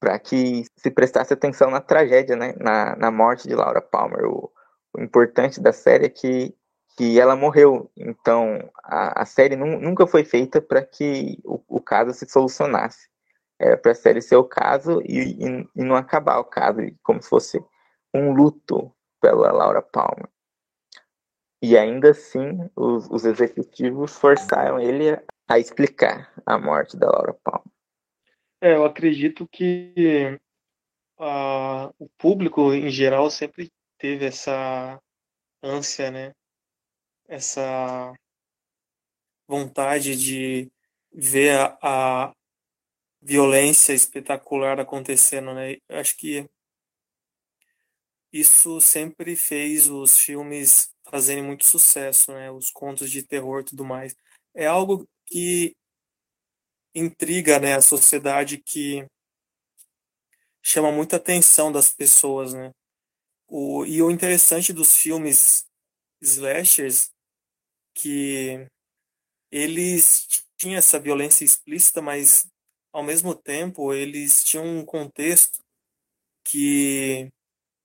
para 0.00 0.18
que 0.18 0.64
se 0.78 0.90
prestasse 0.90 1.34
atenção 1.34 1.70
na 1.70 1.78
tragédia, 1.78 2.34
né? 2.34 2.54
na, 2.58 2.96
na 2.96 3.10
morte 3.10 3.46
de 3.46 3.54
Laura 3.54 3.82
Palmer. 3.82 4.24
O, 4.24 4.50
o 4.92 5.00
importante 5.00 5.60
da 5.60 5.72
série 5.72 6.06
é 6.06 6.08
que, 6.08 6.54
que 6.96 7.20
ela 7.20 7.36
morreu. 7.36 7.90
Então, 7.96 8.70
a, 8.82 9.22
a 9.22 9.24
série 9.24 9.56
nu, 9.56 9.78
nunca 9.80 10.06
foi 10.06 10.24
feita 10.24 10.60
para 10.60 10.84
que 10.84 11.38
o, 11.44 11.60
o 11.68 11.80
caso 11.80 12.12
se 12.12 12.28
solucionasse. 12.28 13.08
Era 13.58 13.76
para 13.76 13.92
a 13.92 13.94
série 13.94 14.22
ser 14.22 14.36
o 14.36 14.44
caso 14.44 15.02
e, 15.02 15.18
e, 15.18 15.68
e, 15.76 15.84
não 15.84 15.94
acabar 15.94 16.38
o 16.38 16.44
caso, 16.44 16.80
como 17.02 17.22
se 17.22 17.28
fosse 17.28 17.62
um 18.14 18.32
luto 18.32 18.90
pela 19.20 19.52
Laura 19.52 19.82
Palmer. 19.82 20.28
E 21.62 21.76
ainda 21.76 22.10
assim, 22.10 22.58
os, 22.74 23.06
os 23.10 23.24
executivos 23.26 24.16
forçaram 24.16 24.80
ele 24.80 25.10
a, 25.10 25.22
a 25.46 25.58
explicar 25.58 26.32
a 26.46 26.58
morte 26.58 26.96
da 26.96 27.10
Laura 27.10 27.34
Palmer. 27.44 27.70
É, 28.62 28.76
eu 28.76 28.84
acredito 28.84 29.46
que 29.46 30.38
uh, 31.18 31.92
o 31.98 32.08
público 32.18 32.72
em 32.72 32.90
geral 32.90 33.30
sempre 33.30 33.70
teve 34.00 34.24
essa 34.26 34.98
ânsia, 35.62 36.10
né? 36.10 36.32
Essa 37.28 38.12
vontade 39.46 40.16
de 40.16 40.70
ver 41.12 41.58
a, 41.82 42.26
a 42.28 42.32
violência 43.20 43.92
espetacular 43.92 44.80
acontecendo, 44.80 45.52
né? 45.54 45.76
Acho 45.90 46.16
que 46.16 46.48
isso 48.32 48.80
sempre 48.80 49.36
fez 49.36 49.88
os 49.88 50.18
filmes 50.18 50.90
fazerem 51.10 51.42
muito 51.42 51.64
sucesso, 51.64 52.32
né? 52.32 52.50
Os 52.50 52.70
contos 52.70 53.10
de 53.10 53.22
terror 53.22 53.60
e 53.60 53.64
tudo 53.64 53.84
mais. 53.84 54.16
É 54.54 54.66
algo 54.66 55.06
que 55.26 55.74
intriga 56.94 57.58
né, 57.58 57.74
a 57.74 57.82
sociedade 57.82 58.58
que 58.58 59.06
chama 60.62 60.90
muita 60.90 61.16
atenção 61.16 61.70
das 61.70 61.92
pessoas, 61.92 62.52
né? 62.52 62.72
O, 63.50 63.84
e 63.84 64.00
o 64.00 64.10
interessante 64.10 64.72
dos 64.72 64.94
filmes 64.94 65.66
slashers 66.22 67.10
que 67.94 68.66
eles 69.50 70.28
tinham 70.56 70.78
essa 70.78 71.00
violência 71.00 71.44
explícita, 71.44 72.00
mas 72.00 72.46
ao 72.92 73.02
mesmo 73.02 73.34
tempo 73.34 73.92
eles 73.92 74.44
tinham 74.44 74.64
um 74.66 74.84
contexto 74.84 75.58
que 76.44 77.28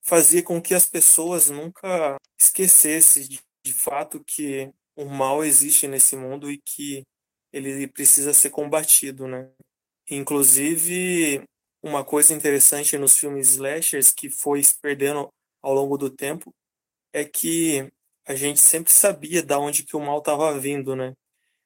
fazia 0.04 0.44
com 0.44 0.62
que 0.62 0.74
as 0.76 0.86
pessoas 0.86 1.50
nunca 1.50 2.18
esquecessem 2.40 3.24
de, 3.24 3.40
de 3.66 3.74
fato 3.74 4.24
que 4.24 4.72
o 4.96 5.06
mal 5.06 5.44
existe 5.44 5.88
nesse 5.88 6.16
mundo 6.16 6.52
e 6.52 6.60
que 6.60 7.04
ele 7.52 7.88
precisa 7.88 8.34
ser 8.34 8.52
combatido, 8.52 9.28
né? 9.28 9.50
Inclusive, 10.10 11.44
uma 11.82 12.04
coisa 12.06 12.34
interessante 12.34 12.98
nos 12.98 13.18
filmes 13.18 13.50
slashers 13.50 14.12
que 14.12 14.30
foi 14.30 14.64
se 14.64 14.80
perdendo 14.80 15.30
ao 15.66 15.74
longo 15.74 15.98
do 15.98 16.10
tempo 16.12 16.54
é 17.12 17.26
que 17.26 17.92
a 18.28 18.36
gente 18.36 18.60
sempre 18.60 18.92
sabia 18.92 19.44
da 19.44 19.60
onde 19.60 19.84
que 19.84 19.96
o 19.96 20.00
mal 20.00 20.20
estava 20.20 20.58
vindo, 20.60 20.96
né? 20.96 21.16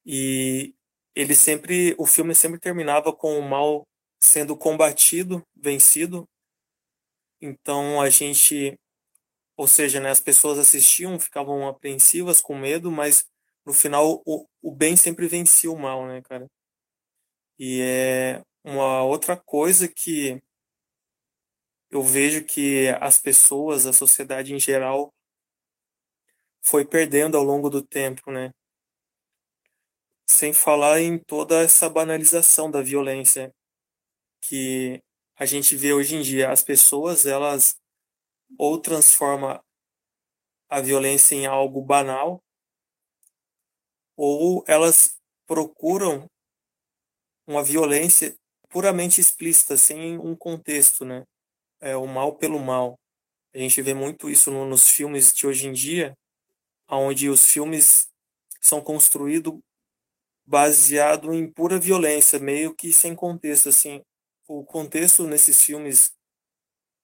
E 0.05 0.73
ele 1.15 1.35
sempre, 1.35 1.95
o 1.97 2.05
filme 2.05 2.33
sempre 2.35 2.59
terminava 2.59 3.13
com 3.13 3.37
o 3.37 3.49
mal 3.49 3.85
sendo 4.19 4.55
combatido, 4.57 5.45
vencido. 5.55 6.27
Então 7.41 8.01
a 8.01 8.09
gente, 8.09 8.79
ou 9.57 9.67
seja, 9.67 9.99
né, 9.99 10.09
as 10.11 10.21
pessoas 10.21 10.57
assistiam, 10.59 11.19
ficavam 11.19 11.67
apreensivas, 11.67 12.41
com 12.41 12.57
medo, 12.57 12.91
mas 12.91 13.25
no 13.65 13.73
final 13.73 14.21
o, 14.25 14.47
o 14.61 14.71
bem 14.73 14.95
sempre 14.95 15.27
vencia 15.27 15.71
o 15.71 15.79
mal, 15.79 16.07
né, 16.07 16.21
cara? 16.21 16.47
E 17.57 17.81
é 17.81 18.41
uma 18.63 19.03
outra 19.03 19.35
coisa 19.37 19.87
que 19.87 20.41
eu 21.91 22.03
vejo 22.03 22.45
que 22.45 22.89
as 23.01 23.17
pessoas, 23.19 23.85
a 23.85 23.93
sociedade 23.93 24.53
em 24.53 24.59
geral, 24.59 25.13
foi 26.61 26.85
perdendo 26.85 27.37
ao 27.37 27.43
longo 27.43 27.69
do 27.69 27.81
tempo, 27.81 28.31
né? 28.31 28.51
Sem 30.27 30.53
falar 30.53 31.01
em 31.01 31.17
toda 31.17 31.61
essa 31.61 31.89
banalização 31.89 32.69
da 32.71 32.81
violência 32.81 33.51
que 34.41 35.01
a 35.37 35.45
gente 35.45 35.75
vê 35.75 35.93
hoje 35.93 36.15
em 36.15 36.21
dia. 36.21 36.51
As 36.51 36.63
pessoas, 36.63 37.25
elas 37.25 37.77
ou 38.57 38.79
transformam 38.79 39.59
a 40.69 40.81
violência 40.81 41.35
em 41.35 41.45
algo 41.45 41.81
banal, 41.81 42.43
ou 44.15 44.63
elas 44.67 45.17
procuram 45.47 46.29
uma 47.47 47.63
violência 47.63 48.35
puramente 48.69 49.19
explícita, 49.19 49.75
sem 49.77 50.17
um 50.19 50.35
contexto, 50.35 51.03
né? 51.03 51.25
É 51.81 51.95
o 51.95 52.05
mal 52.07 52.35
pelo 52.35 52.59
mal. 52.59 52.99
A 53.53 53.57
gente 53.59 53.81
vê 53.81 53.93
muito 53.93 54.29
isso 54.29 54.51
no, 54.51 54.65
nos 54.65 54.89
filmes 54.89 55.33
de 55.33 55.47
hoje 55.47 55.67
em 55.67 55.73
dia, 55.73 56.13
onde 56.89 57.29
os 57.29 57.45
filmes 57.45 58.07
são 58.61 58.81
construídos 58.81 59.59
baseado 60.45 61.33
em 61.33 61.51
pura 61.51 61.79
violência, 61.79 62.39
meio 62.39 62.75
que 62.75 62.91
sem 62.93 63.15
contexto, 63.15 63.69
assim. 63.69 64.01
O 64.47 64.63
contexto 64.65 65.27
nesses 65.27 65.61
filmes 65.63 66.13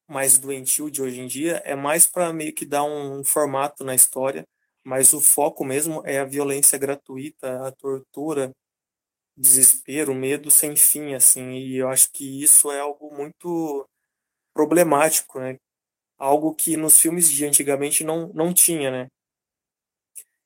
mais 0.08 0.38
doentio 0.38 0.90
de 0.90 1.02
hoje 1.02 1.20
em 1.20 1.28
dia 1.28 1.62
é 1.66 1.76
mais 1.76 2.06
para 2.06 2.32
meio 2.34 2.54
que 2.54 2.66
dar 2.66 2.84
um, 2.84 3.20
um 3.20 3.24
formato 3.24 3.84
na 3.84 3.96
história 3.96 4.46
mas 4.86 5.14
o 5.14 5.20
foco 5.20 5.66
mesmo 5.66 6.04
é 6.06 6.20
a 6.20 6.26
violência 6.26 6.78
gratuita, 6.78 7.68
a 7.68 7.72
tortura, 7.72 8.52
desespero, 9.38 10.14
medo 10.16 10.52
sem 10.52 10.76
fim, 10.76 11.14
assim, 11.16 11.54
e 11.54 11.78
eu 11.78 11.90
acho 11.90 12.12
que 12.14 12.44
isso 12.44 12.72
é 12.72 12.80
algo 12.80 13.14
muito 13.16 13.88
problemático, 14.56 15.40
né? 15.40 15.58
Algo 16.18 16.56
que 16.56 16.78
nos 16.78 17.00
filmes 17.00 17.30
de 17.30 17.46
antigamente 17.46 18.04
não, 18.06 18.30
não 18.34 18.54
tinha, 18.54 18.90
né? 18.90 19.08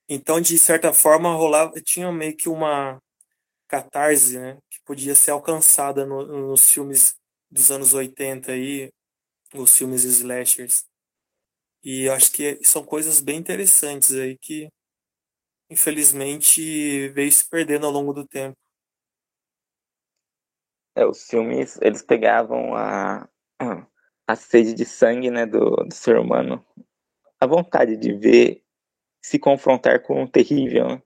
Então, 0.10 0.42
de 0.42 0.58
certa 0.58 0.92
forma, 0.92 1.32
rolava, 1.36 1.80
tinha 1.82 2.12
meio 2.12 2.36
que 2.36 2.50
uma 2.50 3.00
catarse, 3.68 4.40
né? 4.40 4.58
Que 4.70 4.82
podia 4.84 5.14
ser 5.14 5.32
alcançada 5.32 6.06
no, 6.06 6.50
nos 6.50 6.72
filmes 6.72 7.16
dos 7.52 7.70
anos 7.70 7.94
80 7.94 8.52
aí, 8.52 8.92
os 9.54 9.78
filmes 9.78 10.04
slashers. 10.04 10.86
E 11.84 12.10
acho 12.10 12.32
que 12.32 12.60
são 12.64 12.84
coisas 12.84 13.22
bem 13.22 13.38
interessantes 13.38 14.12
aí 14.16 14.38
que, 14.40 14.68
infelizmente, 15.70 17.10
veio 17.10 17.32
se 17.32 17.48
perdendo 17.48 17.86
ao 17.86 17.92
longo 17.92 18.12
do 18.12 18.28
tempo. 18.28 18.58
É, 20.96 21.06
os 21.06 21.28
filmes, 21.28 21.80
eles 21.82 22.02
pegavam 22.02 22.76
a, 22.76 23.30
a 23.60 23.88
sede 24.36 24.74
de 24.74 24.86
sangue 24.86 25.30
né, 25.30 25.46
do, 25.46 25.72
do 25.76 25.94
ser 25.94 26.18
humano, 26.18 26.64
a 27.40 27.48
vontade 27.48 27.98
de 27.98 28.14
ver 28.14 28.62
se 29.22 29.40
confrontar 29.40 30.02
com 30.02 30.24
o 30.24 30.28
terrível. 30.28 30.88
Né? 30.88 31.02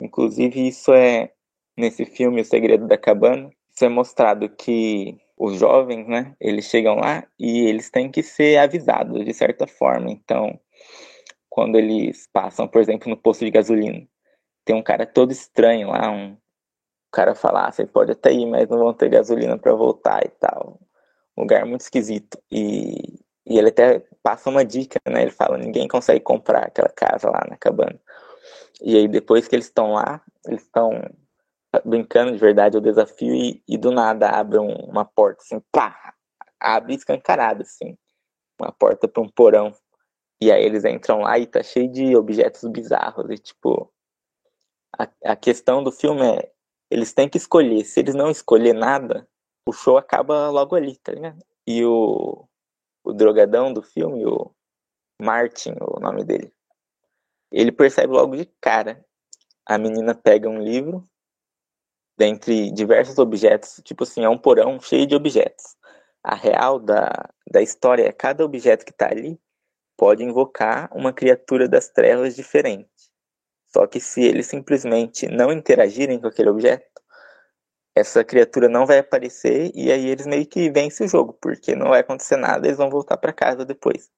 Inclusive, 0.00 0.66
isso 0.66 0.92
é, 0.92 1.32
nesse 1.76 2.04
filme 2.04 2.40
O 2.40 2.44
Segredo 2.44 2.86
da 2.86 2.98
Cabana, 2.98 3.50
isso 3.74 3.84
é 3.84 3.88
mostrado 3.88 4.48
que 4.48 5.18
os 5.36 5.58
jovens, 5.58 6.08
né, 6.08 6.34
eles 6.40 6.64
chegam 6.64 6.96
lá 6.96 7.26
e 7.38 7.66
eles 7.66 7.90
têm 7.90 8.10
que 8.10 8.22
ser 8.22 8.56
avisados 8.56 9.24
de 9.24 9.34
certa 9.34 9.66
forma. 9.66 10.10
Então, 10.10 10.58
quando 11.48 11.76
eles 11.76 12.28
passam, 12.32 12.66
por 12.66 12.80
exemplo, 12.80 13.08
no 13.08 13.16
posto 13.16 13.44
de 13.44 13.50
gasolina, 13.50 14.06
tem 14.64 14.74
um 14.74 14.82
cara 14.82 15.06
todo 15.06 15.30
estranho 15.30 15.88
lá, 15.88 16.10
um 16.10 16.36
cara 17.12 17.34
fala, 17.34 17.68
ah, 17.68 17.72
você 17.72 17.86
pode 17.86 18.12
até 18.12 18.32
ir, 18.32 18.46
mas 18.46 18.68
não 18.68 18.78
vão 18.78 18.94
ter 18.94 19.08
gasolina 19.08 19.58
para 19.58 19.74
voltar 19.74 20.24
e 20.24 20.28
tal. 20.28 20.80
Um 21.36 21.42
lugar 21.42 21.64
muito 21.66 21.82
esquisito. 21.82 22.38
E, 22.50 23.18
e 23.46 23.58
ele 23.58 23.68
até 23.68 24.02
passa 24.22 24.50
uma 24.50 24.64
dica, 24.64 24.98
né? 25.08 25.22
Ele 25.22 25.30
fala, 25.30 25.58
ninguém 25.58 25.86
consegue 25.88 26.20
comprar 26.20 26.66
aquela 26.66 26.88
casa 26.88 27.30
lá 27.30 27.44
na 27.48 27.56
cabana. 27.56 27.98
E 28.82 28.96
aí 28.96 29.08
depois 29.08 29.46
que 29.48 29.54
eles 29.54 29.66
estão 29.66 29.92
lá, 29.92 30.22
eles 30.46 30.62
estão 30.62 31.02
brincando 31.84 32.32
de 32.32 32.38
verdade 32.38 32.76
o 32.76 32.80
desafio 32.80 33.34
e, 33.34 33.62
e 33.68 33.76
do 33.76 33.90
nada 33.90 34.28
abre 34.30 34.58
um, 34.58 34.74
uma 34.86 35.04
porta 35.04 35.42
assim, 35.42 35.60
pá, 35.70 36.14
abre 36.58 36.94
escancarada 36.94 37.62
assim, 37.62 37.96
uma 38.60 38.72
porta 38.72 39.06
para 39.06 39.22
um 39.22 39.28
porão. 39.28 39.72
E 40.40 40.50
aí 40.52 40.64
eles 40.64 40.84
entram 40.84 41.20
lá 41.20 41.38
e 41.38 41.46
tá 41.46 41.62
cheio 41.62 41.90
de 41.90 42.14
objetos 42.16 42.62
bizarros 42.70 43.30
e 43.30 43.38
tipo 43.38 43.90
a, 44.98 45.08
a 45.24 45.36
questão 45.36 45.82
do 45.82 45.92
filme 45.92 46.22
é 46.26 46.50
eles 46.90 47.12
têm 47.12 47.28
que 47.28 47.36
escolher, 47.36 47.84
se 47.84 48.00
eles 48.00 48.14
não 48.14 48.30
escolher 48.30 48.72
nada, 48.72 49.28
o 49.66 49.72
show 49.72 49.98
acaba 49.98 50.48
logo 50.50 50.76
ali, 50.76 50.96
tá 50.98 51.12
ligado? 51.12 51.44
E 51.66 51.84
o 51.84 52.48
o 53.06 53.12
drogadão 53.12 53.72
do 53.72 53.80
filme, 53.82 54.26
o 54.26 54.50
Martin, 55.22 55.76
o 55.80 56.00
nome 56.00 56.24
dele, 56.24 56.52
ele 57.52 57.70
percebe 57.70 58.12
logo 58.12 58.36
de 58.36 58.46
cara. 58.60 59.04
A 59.64 59.78
menina 59.78 60.12
pega 60.12 60.48
um 60.48 60.58
livro 60.58 61.04
dentre 62.18 62.72
diversos 62.72 63.18
objetos, 63.18 63.80
tipo 63.84 64.02
assim, 64.02 64.24
é 64.24 64.28
um 64.28 64.38
porão 64.38 64.80
cheio 64.80 65.06
de 65.06 65.14
objetos. 65.14 65.76
A 66.22 66.34
real 66.34 66.80
da, 66.80 67.30
da 67.48 67.62
história 67.62 68.04
é 68.08 68.12
cada 68.12 68.44
objeto 68.44 68.84
que 68.84 68.90
está 68.90 69.08
ali 69.08 69.40
pode 69.96 70.24
invocar 70.24 70.90
uma 70.92 71.12
criatura 71.12 71.68
das 71.68 71.88
trevas 71.88 72.34
diferente. 72.34 72.90
Só 73.68 73.86
que 73.86 74.00
se 74.00 74.22
eles 74.22 74.46
simplesmente 74.46 75.28
não 75.28 75.52
interagirem 75.52 76.20
com 76.20 76.26
aquele 76.26 76.50
objeto, 76.50 76.95
essa 77.96 78.22
criatura 78.22 78.68
não 78.68 78.84
vai 78.84 78.98
aparecer 78.98 79.72
e 79.74 79.90
aí 79.90 80.06
eles 80.08 80.26
meio 80.26 80.46
que 80.46 80.70
vencem 80.70 81.06
o 81.06 81.08
jogo, 81.08 81.32
porque 81.40 81.74
não 81.74 81.88
vai 81.88 82.00
acontecer 82.00 82.36
nada, 82.36 82.66
eles 82.66 82.76
vão 82.76 82.90
voltar 82.90 83.16
para 83.16 83.32
casa 83.32 83.64
depois. 83.64 84.10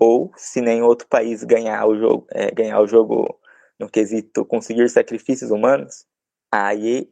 Ou 0.00 0.32
se 0.36 0.60
nenhum 0.60 0.86
outro 0.86 1.06
país 1.06 1.44
ganhar 1.44 1.86
o 1.86 1.96
jogo, 1.96 2.26
é, 2.32 2.50
ganhar 2.50 2.80
o 2.80 2.88
jogo 2.88 3.40
no 3.78 3.88
quesito 3.88 4.44
conseguir 4.44 4.88
sacrifícios 4.88 5.52
humanos, 5.52 6.04
aí 6.50 7.08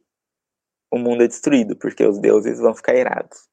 o 0.91 0.99
mundo 0.99 1.23
é 1.23 1.29
destruído, 1.29 1.77
porque 1.77 2.05
os 2.05 2.19
deuses 2.19 2.59
vão 2.59 2.75
ficar 2.75 2.97
irados. 2.97 3.49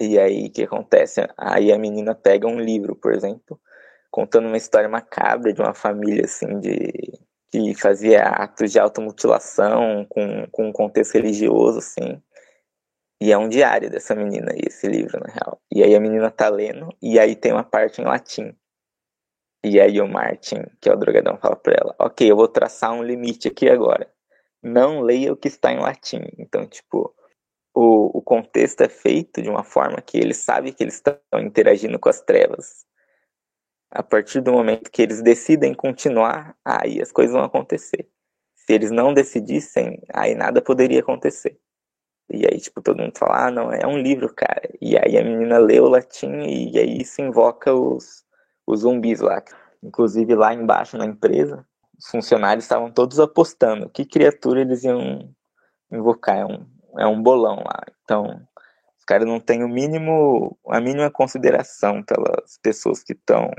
E 0.00 0.16
aí 0.18 0.46
o 0.46 0.52
que 0.52 0.62
acontece? 0.62 1.20
Aí 1.36 1.72
a 1.72 1.78
menina 1.78 2.14
pega 2.14 2.46
um 2.46 2.60
livro, 2.60 2.94
por 2.94 3.12
exemplo, 3.12 3.60
contando 4.12 4.46
uma 4.46 4.56
história 4.56 4.88
macabra 4.88 5.52
de 5.52 5.60
uma 5.60 5.74
família 5.74 6.24
assim 6.24 6.60
de 6.60 7.18
que 7.62 7.80
fazia 7.80 8.22
atos 8.22 8.72
de 8.72 8.78
automutilação 8.78 10.04
com, 10.08 10.46
com 10.50 10.68
um 10.68 10.72
contexto 10.72 11.14
religioso 11.14 11.78
assim. 11.78 12.20
E 13.20 13.32
é 13.32 13.38
um 13.38 13.48
diário 13.48 13.90
dessa 13.90 14.14
menina, 14.14 14.52
esse 14.54 14.86
livro, 14.86 15.20
na 15.20 15.32
real. 15.32 15.60
E 15.72 15.82
aí 15.82 15.94
a 15.94 16.00
menina 16.00 16.30
tá 16.30 16.48
lendo, 16.48 16.88
e 17.00 17.18
aí 17.18 17.34
tem 17.36 17.52
uma 17.52 17.64
parte 17.64 18.00
em 18.00 18.04
latim. 18.04 18.54
E 19.64 19.80
aí 19.80 20.00
o 20.00 20.08
Martin, 20.08 20.64
que 20.80 20.90
é 20.90 20.92
o 20.92 20.96
drogadão, 20.96 21.38
fala 21.38 21.56
pra 21.56 21.74
ela: 21.80 21.94
Ok, 21.98 22.30
eu 22.30 22.36
vou 22.36 22.48
traçar 22.48 22.92
um 22.92 23.02
limite 23.02 23.48
aqui 23.48 23.68
agora 23.68 24.12
não 24.64 25.02
leia 25.02 25.32
o 25.32 25.36
que 25.36 25.48
está 25.48 25.70
em 25.70 25.78
latim. 25.78 26.22
Então, 26.38 26.66
tipo, 26.66 27.14
o, 27.74 28.18
o 28.18 28.22
contexto 28.22 28.80
é 28.80 28.88
feito 28.88 29.42
de 29.42 29.50
uma 29.50 29.62
forma 29.62 30.00
que 30.00 30.16
eles 30.16 30.38
sabem 30.38 30.72
que 30.72 30.82
eles 30.82 30.94
estão 30.94 31.18
interagindo 31.34 31.98
com 31.98 32.08
as 32.08 32.22
trevas. 32.22 32.86
A 33.90 34.02
partir 34.02 34.40
do 34.40 34.52
momento 34.52 34.90
que 34.90 35.02
eles 35.02 35.22
decidem 35.22 35.74
continuar, 35.74 36.56
aí 36.64 37.00
as 37.00 37.12
coisas 37.12 37.34
vão 37.34 37.44
acontecer. 37.44 38.08
Se 38.56 38.72
eles 38.72 38.90
não 38.90 39.14
decidissem, 39.14 40.02
aí 40.12 40.34
nada 40.34 40.60
poderia 40.60 41.00
acontecer. 41.00 41.58
E 42.30 42.46
aí, 42.46 42.58
tipo, 42.58 42.80
todo 42.80 43.00
mundo 43.02 43.16
fala, 43.16 43.46
ah, 43.46 43.50
não, 43.50 43.70
é 43.72 43.86
um 43.86 43.98
livro, 43.98 44.32
cara. 44.34 44.62
E 44.80 44.96
aí 44.96 45.18
a 45.18 45.24
menina 45.24 45.58
lê 45.58 45.78
o 45.78 45.88
latim 45.88 46.32
e 46.40 46.78
aí 46.78 47.02
isso 47.02 47.20
invoca 47.20 47.72
os, 47.74 48.24
os 48.66 48.80
zumbis 48.80 49.20
lá. 49.20 49.42
Inclusive 49.82 50.34
lá 50.34 50.54
embaixo 50.54 50.96
na 50.96 51.04
empresa, 51.04 51.66
os 51.98 52.06
funcionários 52.08 52.64
estavam 52.64 52.90
todos 52.90 53.20
apostando 53.20 53.90
que 53.90 54.06
criatura 54.06 54.62
eles 54.62 54.82
iam 54.84 55.30
invocar. 55.92 56.38
É 56.38 56.44
um, 56.46 56.66
é 56.98 57.06
um 57.06 57.22
bolão 57.22 57.56
lá. 57.56 57.82
Então, 58.02 58.40
os 59.04 59.06
caras 59.06 59.28
não 59.28 59.38
têm 59.38 59.62
o 59.62 59.68
mínimo, 59.68 60.58
a 60.66 60.80
mínima 60.80 61.10
consideração 61.10 62.02
pelas 62.02 62.56
pessoas 62.62 63.02
que 63.02 63.12
estão 63.12 63.50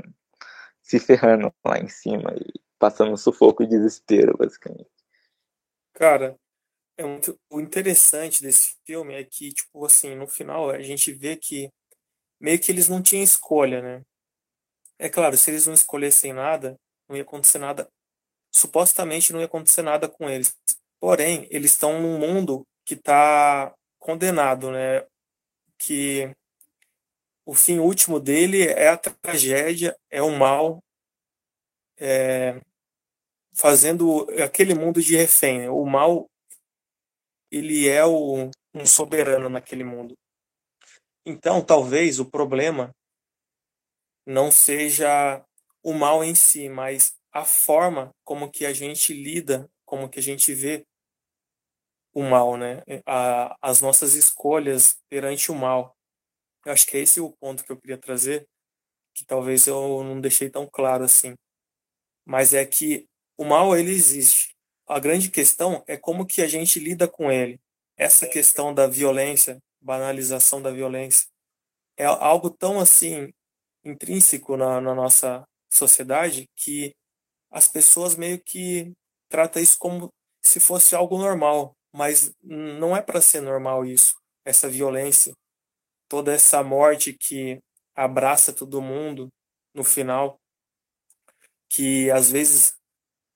se 0.82 0.98
ferrando 0.98 1.54
lá 1.64 1.78
em 1.78 1.88
cima 1.88 2.34
e 2.34 2.60
passando 2.80 3.16
sufoco 3.16 3.62
e 3.62 3.68
desespero, 3.68 4.36
basicamente. 4.36 4.90
Cara, 5.94 6.36
é 6.98 7.04
muito, 7.04 7.38
o 7.48 7.60
interessante 7.60 8.42
desse 8.42 8.74
filme 8.84 9.14
é 9.14 9.22
que, 9.22 9.52
tipo 9.52 9.86
assim, 9.86 10.16
no 10.16 10.26
final 10.26 10.68
a 10.70 10.82
gente 10.82 11.12
vê 11.12 11.36
que 11.36 11.70
meio 12.40 12.58
que 12.58 12.72
eles 12.72 12.88
não 12.88 13.00
tinham 13.00 13.22
escolha, 13.22 13.80
né? 13.80 14.02
É 14.98 15.08
claro, 15.08 15.36
se 15.36 15.48
eles 15.52 15.64
não 15.64 15.74
escolhessem 15.74 16.32
nada, 16.32 16.76
não 17.08 17.16
ia 17.16 17.22
acontecer 17.22 17.58
nada 17.58 17.88
supostamente 18.50 19.32
não 19.32 19.40
ia 19.40 19.46
acontecer 19.46 19.82
nada 19.82 20.08
com 20.08 20.28
eles. 20.28 20.56
Porém, 20.98 21.46
eles 21.50 21.70
estão 21.72 22.00
num 22.00 22.18
mundo 22.18 22.66
que 22.84 22.94
está 22.94 23.72
condenado, 23.98 24.72
né? 24.72 25.06
Que 25.78 26.34
o 27.44 27.54
fim 27.54 27.78
último 27.78 28.18
dele 28.18 28.66
é 28.66 28.88
a 28.88 28.96
tragédia, 28.96 29.96
é 30.10 30.20
o 30.20 30.36
mal, 30.36 30.82
é, 31.98 32.60
fazendo 33.54 34.26
aquele 34.42 34.74
mundo 34.74 35.00
de 35.00 35.16
refém. 35.16 35.60
Né? 35.60 35.70
O 35.70 35.84
mal, 35.84 36.28
ele 37.50 37.88
é 37.88 38.04
o, 38.04 38.50
um 38.74 38.86
soberano 38.86 39.48
naquele 39.48 39.84
mundo. 39.84 40.16
Então, 41.24 41.64
talvez 41.64 42.20
o 42.20 42.30
problema 42.30 42.94
não 44.26 44.50
seja 44.50 45.44
o 45.82 45.92
mal 45.92 46.22
em 46.22 46.34
si, 46.34 46.68
mas 46.68 47.14
a 47.32 47.44
forma 47.44 48.14
como 48.24 48.50
que 48.50 48.66
a 48.66 48.72
gente 48.72 49.12
lida, 49.12 49.70
como 49.84 50.08
que 50.08 50.18
a 50.18 50.22
gente 50.22 50.52
vê 50.52 50.84
o 52.16 52.22
mal, 52.22 52.56
né? 52.56 52.82
A, 53.04 53.54
as 53.60 53.82
nossas 53.82 54.14
escolhas 54.14 54.96
perante 55.06 55.52
o 55.52 55.54
mal. 55.54 55.94
Eu 56.64 56.72
acho 56.72 56.86
que 56.86 56.96
é 56.96 57.00
esse 57.00 57.20
o 57.20 57.30
ponto 57.32 57.62
que 57.62 57.70
eu 57.70 57.78
queria 57.78 57.98
trazer, 57.98 58.48
que 59.14 59.22
talvez 59.26 59.66
eu 59.66 60.02
não 60.02 60.18
deixei 60.18 60.48
tão 60.48 60.66
claro 60.66 61.04
assim. 61.04 61.34
Mas 62.24 62.54
é 62.54 62.64
que 62.64 63.06
o 63.36 63.44
mal 63.44 63.76
ele 63.76 63.90
existe. 63.92 64.54
A 64.88 64.98
grande 64.98 65.30
questão 65.30 65.84
é 65.86 65.98
como 65.98 66.26
que 66.26 66.40
a 66.40 66.48
gente 66.48 66.80
lida 66.80 67.06
com 67.06 67.30
ele. 67.30 67.60
Essa 67.98 68.26
questão 68.26 68.72
da 68.72 68.86
violência, 68.86 69.58
banalização 69.78 70.62
da 70.62 70.70
violência, 70.70 71.26
é 71.98 72.06
algo 72.06 72.48
tão 72.48 72.80
assim 72.80 73.30
intrínseco 73.84 74.56
na, 74.56 74.80
na 74.80 74.94
nossa 74.94 75.44
sociedade 75.70 76.48
que 76.56 76.94
as 77.50 77.68
pessoas 77.68 78.16
meio 78.16 78.42
que 78.42 78.94
tratam 79.28 79.60
isso 79.62 79.78
como 79.78 80.10
se 80.42 80.60
fosse 80.60 80.94
algo 80.94 81.18
normal, 81.18 81.75
mas 81.96 82.30
não 82.42 82.94
é 82.94 83.00
para 83.00 83.22
ser 83.22 83.40
normal 83.40 83.84
isso, 83.86 84.14
essa 84.44 84.68
violência, 84.68 85.34
toda 86.08 86.32
essa 86.34 86.62
morte 86.62 87.14
que 87.14 87.58
abraça 87.94 88.52
todo 88.52 88.82
mundo 88.82 89.32
no 89.74 89.82
final, 89.82 90.38
que 91.70 92.10
às 92.10 92.30
vezes 92.30 92.74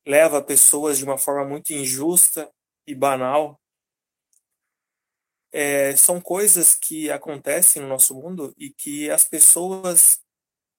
leva 0.06 0.42
pessoas 0.42 0.98
de 0.98 1.04
uma 1.04 1.16
forma 1.16 1.48
muito 1.48 1.72
injusta 1.72 2.50
e 2.86 2.94
banal. 2.94 3.58
É, 5.52 5.96
são 5.96 6.20
coisas 6.20 6.74
que 6.74 7.10
acontecem 7.10 7.80
no 7.80 7.88
nosso 7.88 8.14
mundo 8.14 8.54
e 8.58 8.70
que 8.70 9.10
as 9.10 9.24
pessoas 9.24 10.20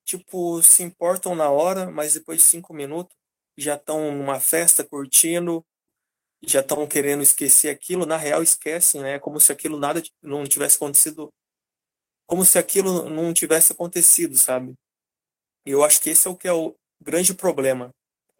tipo 0.05 0.61
se 0.61 0.83
importam 0.83 1.35
na 1.35 1.49
hora, 1.49 1.89
mas 1.89 2.13
depois 2.13 2.39
de 2.39 2.45
cinco 2.45 2.73
minutos 2.73 3.15
já 3.57 3.75
estão 3.75 4.15
numa 4.15 4.39
festa 4.39 4.83
curtindo, 4.83 5.65
já 6.43 6.61
estão 6.61 6.87
querendo 6.87 7.21
esquecer 7.21 7.69
aquilo, 7.69 8.05
na 8.05 8.17
real 8.17 8.41
esquecem, 8.41 9.01
né? 9.01 9.19
Como 9.19 9.39
se 9.39 9.51
aquilo 9.51 9.77
nada 9.77 10.01
não 10.21 10.43
tivesse 10.43 10.77
acontecido, 10.77 11.29
como 12.25 12.43
se 12.45 12.57
aquilo 12.57 13.09
não 13.09 13.33
tivesse 13.33 13.71
acontecido, 13.71 14.35
sabe? 14.37 14.73
E 15.65 15.71
eu 15.71 15.83
acho 15.83 16.01
que 16.01 16.09
esse 16.09 16.27
é 16.27 16.31
o 16.31 16.35
que 16.35 16.47
é 16.47 16.53
o 16.53 16.75
grande 17.01 17.33
problema. 17.33 17.91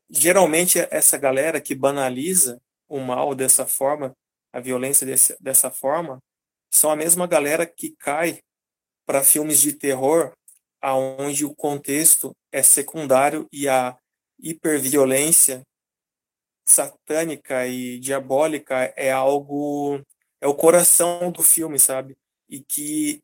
Geralmente 0.09 0.79
essa 0.91 1.17
galera 1.17 1.61
que 1.61 1.75
banaliza 1.75 2.59
o 2.87 2.99
mal 2.99 3.35
dessa 3.35 3.65
forma, 3.65 4.13
a 4.51 4.59
violência 4.59 5.05
desse, 5.05 5.37
dessa 5.39 5.69
forma, 5.71 6.19
são 6.73 6.89
a 6.89 6.95
mesma 6.95 7.27
galera 7.27 7.65
que 7.65 7.95
cai 7.97 8.39
para 9.05 9.23
filmes 9.23 9.61
de 9.61 9.73
terror 9.73 10.33
aonde 10.81 11.45
o 11.45 11.55
contexto 11.55 12.35
é 12.51 12.63
secundário 12.63 13.47
e 13.51 13.69
a 13.69 13.97
hiperviolência 14.39 15.61
satânica 16.65 17.67
e 17.67 17.99
diabólica 17.99 18.93
é 18.95 19.11
algo 19.11 20.01
é 20.41 20.47
o 20.47 20.55
coração 20.55 21.31
do 21.31 21.43
filme, 21.43 21.79
sabe? 21.79 22.17
E 22.49 22.61
que 22.63 23.21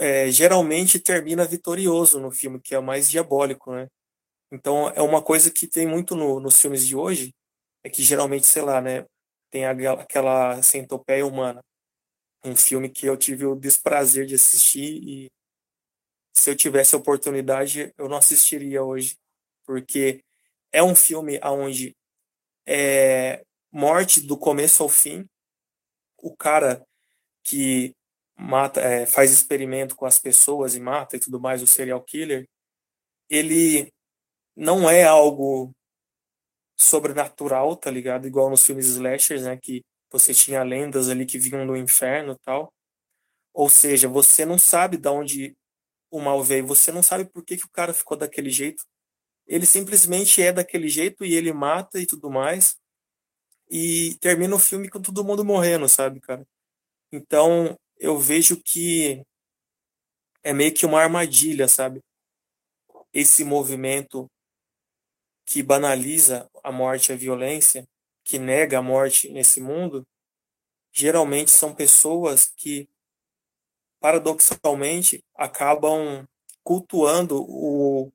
é, 0.00 0.30
geralmente 0.30 0.98
termina 1.00 1.44
vitorioso 1.44 2.20
no 2.20 2.30
filme, 2.30 2.60
que 2.60 2.74
é 2.74 2.78
o 2.78 2.82
mais 2.82 3.08
diabólico, 3.10 3.72
né? 3.72 3.88
Então 4.52 4.88
é 4.90 5.02
uma 5.02 5.22
coisa 5.22 5.50
que 5.50 5.66
tem 5.66 5.86
muito 5.86 6.14
no, 6.16 6.40
nos 6.40 6.60
filmes 6.60 6.86
de 6.86 6.96
hoje, 6.96 7.34
é 7.84 7.90
que 7.90 8.02
geralmente, 8.02 8.46
sei 8.46 8.62
lá, 8.62 8.80
né, 8.80 9.06
tem 9.50 9.66
aquela 9.66 10.62
centopeia 10.62 11.26
humana. 11.26 11.62
Um 12.44 12.56
filme 12.56 12.88
que 12.88 13.06
eu 13.06 13.16
tive 13.16 13.46
o 13.46 13.56
desprazer 13.56 14.26
de 14.26 14.36
assistir 14.36 15.02
e 15.02 15.30
se 16.36 16.50
eu 16.50 16.56
tivesse 16.56 16.94
a 16.94 16.98
oportunidade, 16.98 17.92
eu 17.98 18.08
não 18.08 18.18
assistiria 18.18 18.82
hoje 18.82 19.16
porque 19.66 20.22
é 20.72 20.82
um 20.82 20.94
filme 20.94 21.40
onde 21.42 21.94
é, 22.66 23.44
morte 23.72 24.20
do 24.20 24.36
começo 24.38 24.82
ao 24.82 24.88
fim. 24.88 25.26
O 26.18 26.36
cara 26.36 26.84
que 27.44 27.94
mata, 28.36 28.80
é, 28.80 29.06
faz 29.06 29.32
experimento 29.32 29.96
com 29.96 30.06
as 30.06 30.18
pessoas 30.18 30.74
e 30.74 30.80
mata 30.80 31.16
e 31.16 31.20
tudo 31.20 31.40
mais, 31.40 31.62
o 31.62 31.66
serial 31.66 32.02
killer, 32.02 32.48
ele 33.30 33.92
não 34.56 34.88
é 34.90 35.04
algo 35.04 35.72
sobrenatural, 36.76 37.76
tá 37.76 37.90
ligado? 37.90 38.26
Igual 38.26 38.50
nos 38.50 38.64
filmes 38.64 38.86
slashers, 38.86 39.42
né? 39.44 39.56
Que 39.56 39.82
você 40.10 40.34
tinha 40.34 40.62
lendas 40.62 41.08
ali 41.08 41.26
que 41.26 41.38
vinham 41.38 41.66
do 41.66 41.76
inferno 41.76 42.36
tal. 42.44 42.72
Ou 43.54 43.68
seja, 43.70 44.08
você 44.08 44.44
não 44.44 44.58
sabe 44.58 44.96
de 44.98 45.08
onde 45.08 45.56
o 46.10 46.20
mal 46.20 46.42
veio, 46.42 46.66
você 46.66 46.92
não 46.92 47.02
sabe 47.02 47.24
por 47.26 47.44
que, 47.44 47.56
que 47.56 47.64
o 47.64 47.70
cara 47.70 47.94
ficou 47.94 48.16
daquele 48.16 48.50
jeito. 48.50 48.84
Ele 49.46 49.66
simplesmente 49.66 50.42
é 50.42 50.52
daquele 50.52 50.88
jeito 50.88 51.24
e 51.24 51.34
ele 51.34 51.52
mata 51.52 52.00
e 52.00 52.06
tudo 52.06 52.30
mais. 52.30 52.76
E 53.70 54.16
termina 54.20 54.54
o 54.54 54.58
filme 54.60 54.88
com 54.88 55.00
todo 55.00 55.24
mundo 55.24 55.44
morrendo, 55.44 55.88
sabe, 55.88 56.20
cara? 56.20 56.46
Então, 57.12 57.78
eu 57.98 58.18
vejo 58.18 58.60
que 58.62 59.24
é 60.42 60.52
meio 60.52 60.72
que 60.72 60.86
uma 60.86 61.00
armadilha, 61.00 61.68
sabe? 61.68 62.00
Esse 63.12 63.44
movimento 63.44 64.30
que 65.46 65.62
banaliza 65.62 66.48
a 66.62 66.72
morte 66.72 67.10
e 67.10 67.12
a 67.12 67.16
violência, 67.16 67.86
que 68.24 68.38
nega 68.38 68.78
a 68.78 68.82
morte 68.82 69.28
nesse 69.30 69.60
mundo, 69.60 70.06
geralmente 70.92 71.50
são 71.50 71.74
pessoas 71.74 72.52
que, 72.56 72.88
paradoxalmente, 74.00 75.24
acabam 75.34 76.26
cultuando 76.64 77.44
o, 77.48 78.12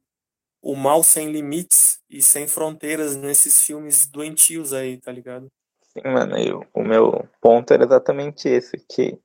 o 0.62 0.76
mal 0.76 1.04
sem 1.04 1.32
limites 1.32 2.00
e 2.10 2.22
sem 2.22 2.48
fronteiras 2.48 3.16
nesses 3.16 3.62
filmes 3.64 4.06
doentios 4.06 4.74
aí, 4.74 4.98
tá 4.98 5.12
ligado? 5.12 5.52
Sim, 5.82 6.02
mano, 6.06 6.38
eu, 6.38 6.66
o 6.74 6.84
meu 6.84 7.28
ponto 7.42 7.74
era 7.74 7.84
exatamente 7.84 8.48
esse, 8.48 8.78
que 8.78 9.20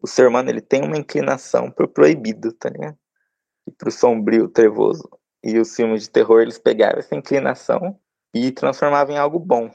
o 0.00 0.06
ser 0.06 0.26
humano 0.26 0.50
ele 0.50 0.60
tem 0.60 0.82
uma 0.82 0.96
inclinação 0.96 1.70
pro 1.70 1.88
proibido, 1.88 2.52
tá 2.52 2.68
ligado? 2.68 2.96
E 3.66 3.72
pro 3.72 3.90
sombrio, 3.90 4.48
trevoso. 4.48 5.08
E 5.42 5.58
os 5.58 5.74
filmes 5.74 6.02
de 6.02 6.10
terror, 6.10 6.40
eles 6.40 6.58
pegavam 6.58 6.98
essa 6.98 7.14
inclinação 7.14 7.98
e 8.34 8.50
transformavam 8.50 9.14
em 9.14 9.18
algo 9.18 9.38
bom. 9.38 9.70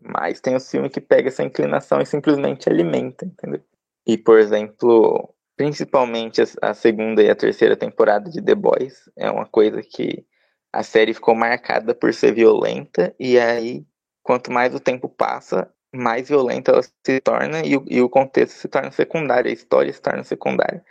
Mas 0.00 0.40
tem 0.40 0.54
o 0.54 0.60
filme 0.60 0.90
que 0.90 1.00
pega 1.00 1.28
essa 1.28 1.42
inclinação 1.42 2.00
e 2.00 2.06
simplesmente 2.06 2.68
alimenta, 2.68 3.24
entendeu? 3.24 3.62
E, 4.06 4.16
por 4.16 4.38
exemplo, 4.38 5.34
principalmente 5.56 6.42
a 6.60 6.74
segunda 6.74 7.22
e 7.22 7.30
a 7.30 7.34
terceira 7.34 7.76
temporada 7.76 8.30
de 8.30 8.42
The 8.42 8.54
Boys 8.54 9.10
é 9.16 9.30
uma 9.30 9.46
coisa 9.46 9.82
que 9.82 10.24
a 10.72 10.82
série 10.82 11.14
ficou 11.14 11.34
marcada 11.34 11.94
por 11.94 12.12
ser 12.12 12.34
violenta 12.34 13.14
e 13.18 13.38
aí 13.38 13.84
quanto 14.22 14.50
mais 14.50 14.74
o 14.74 14.80
tempo 14.80 15.08
passa, 15.08 15.72
mais 15.94 16.28
violenta 16.28 16.72
ela 16.72 16.82
se 16.82 17.20
torna 17.20 17.64
e 17.64 17.76
o, 17.76 17.84
e 17.88 18.02
o 18.02 18.08
contexto 18.08 18.56
se 18.56 18.68
torna 18.68 18.90
secundário, 18.90 19.50
a 19.50 19.54
história 19.54 19.92
se 19.92 20.02
torna 20.02 20.22
secundária. 20.22 20.84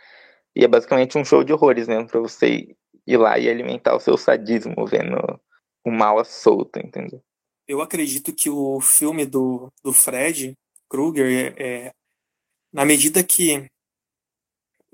E 0.54 0.64
é 0.64 0.68
basicamente 0.68 1.16
um 1.16 1.24
show 1.24 1.44
de 1.44 1.52
horrores 1.52 1.86
mesmo 1.86 2.08
para 2.08 2.18
você 2.18 2.74
ir 3.06 3.16
lá 3.16 3.38
e 3.38 3.48
alimentar 3.48 3.94
o 3.94 4.00
seu 4.00 4.16
sadismo 4.16 4.86
vendo 4.86 5.16
o 5.84 5.90
mal 5.90 6.18
à 6.18 6.24
solta, 6.24 6.80
entendeu? 6.80 7.22
Eu 7.68 7.80
acredito 7.80 8.34
que 8.34 8.50
o 8.50 8.80
filme 8.80 9.24
do, 9.26 9.68
do 9.84 9.92
Fred 9.92 10.54
Krueger, 10.88 11.54
é, 11.58 11.62
é, 11.62 11.92
na 12.72 12.84
medida 12.84 13.22
que 13.22 13.68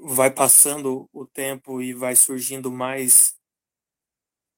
vai 0.02 0.30
passando 0.30 1.08
o 1.12 1.26
tempo 1.26 1.80
e 1.82 1.94
vai 1.94 2.16
surgindo 2.16 2.70
mais 2.70 3.34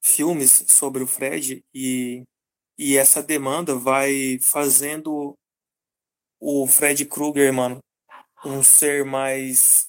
filmes 0.02 0.64
sobre 0.68 1.02
o 1.02 1.06
Fred 1.06 1.64
e 1.74 2.22
e 2.76 2.96
essa 2.96 3.22
demanda 3.22 3.76
vai 3.76 4.38
fazendo 4.42 5.36
o 6.40 6.66
Fred 6.66 7.04
Krueger, 7.06 7.52
mano, 7.52 7.78
um 8.44 8.62
ser 8.62 9.04
mais 9.04 9.88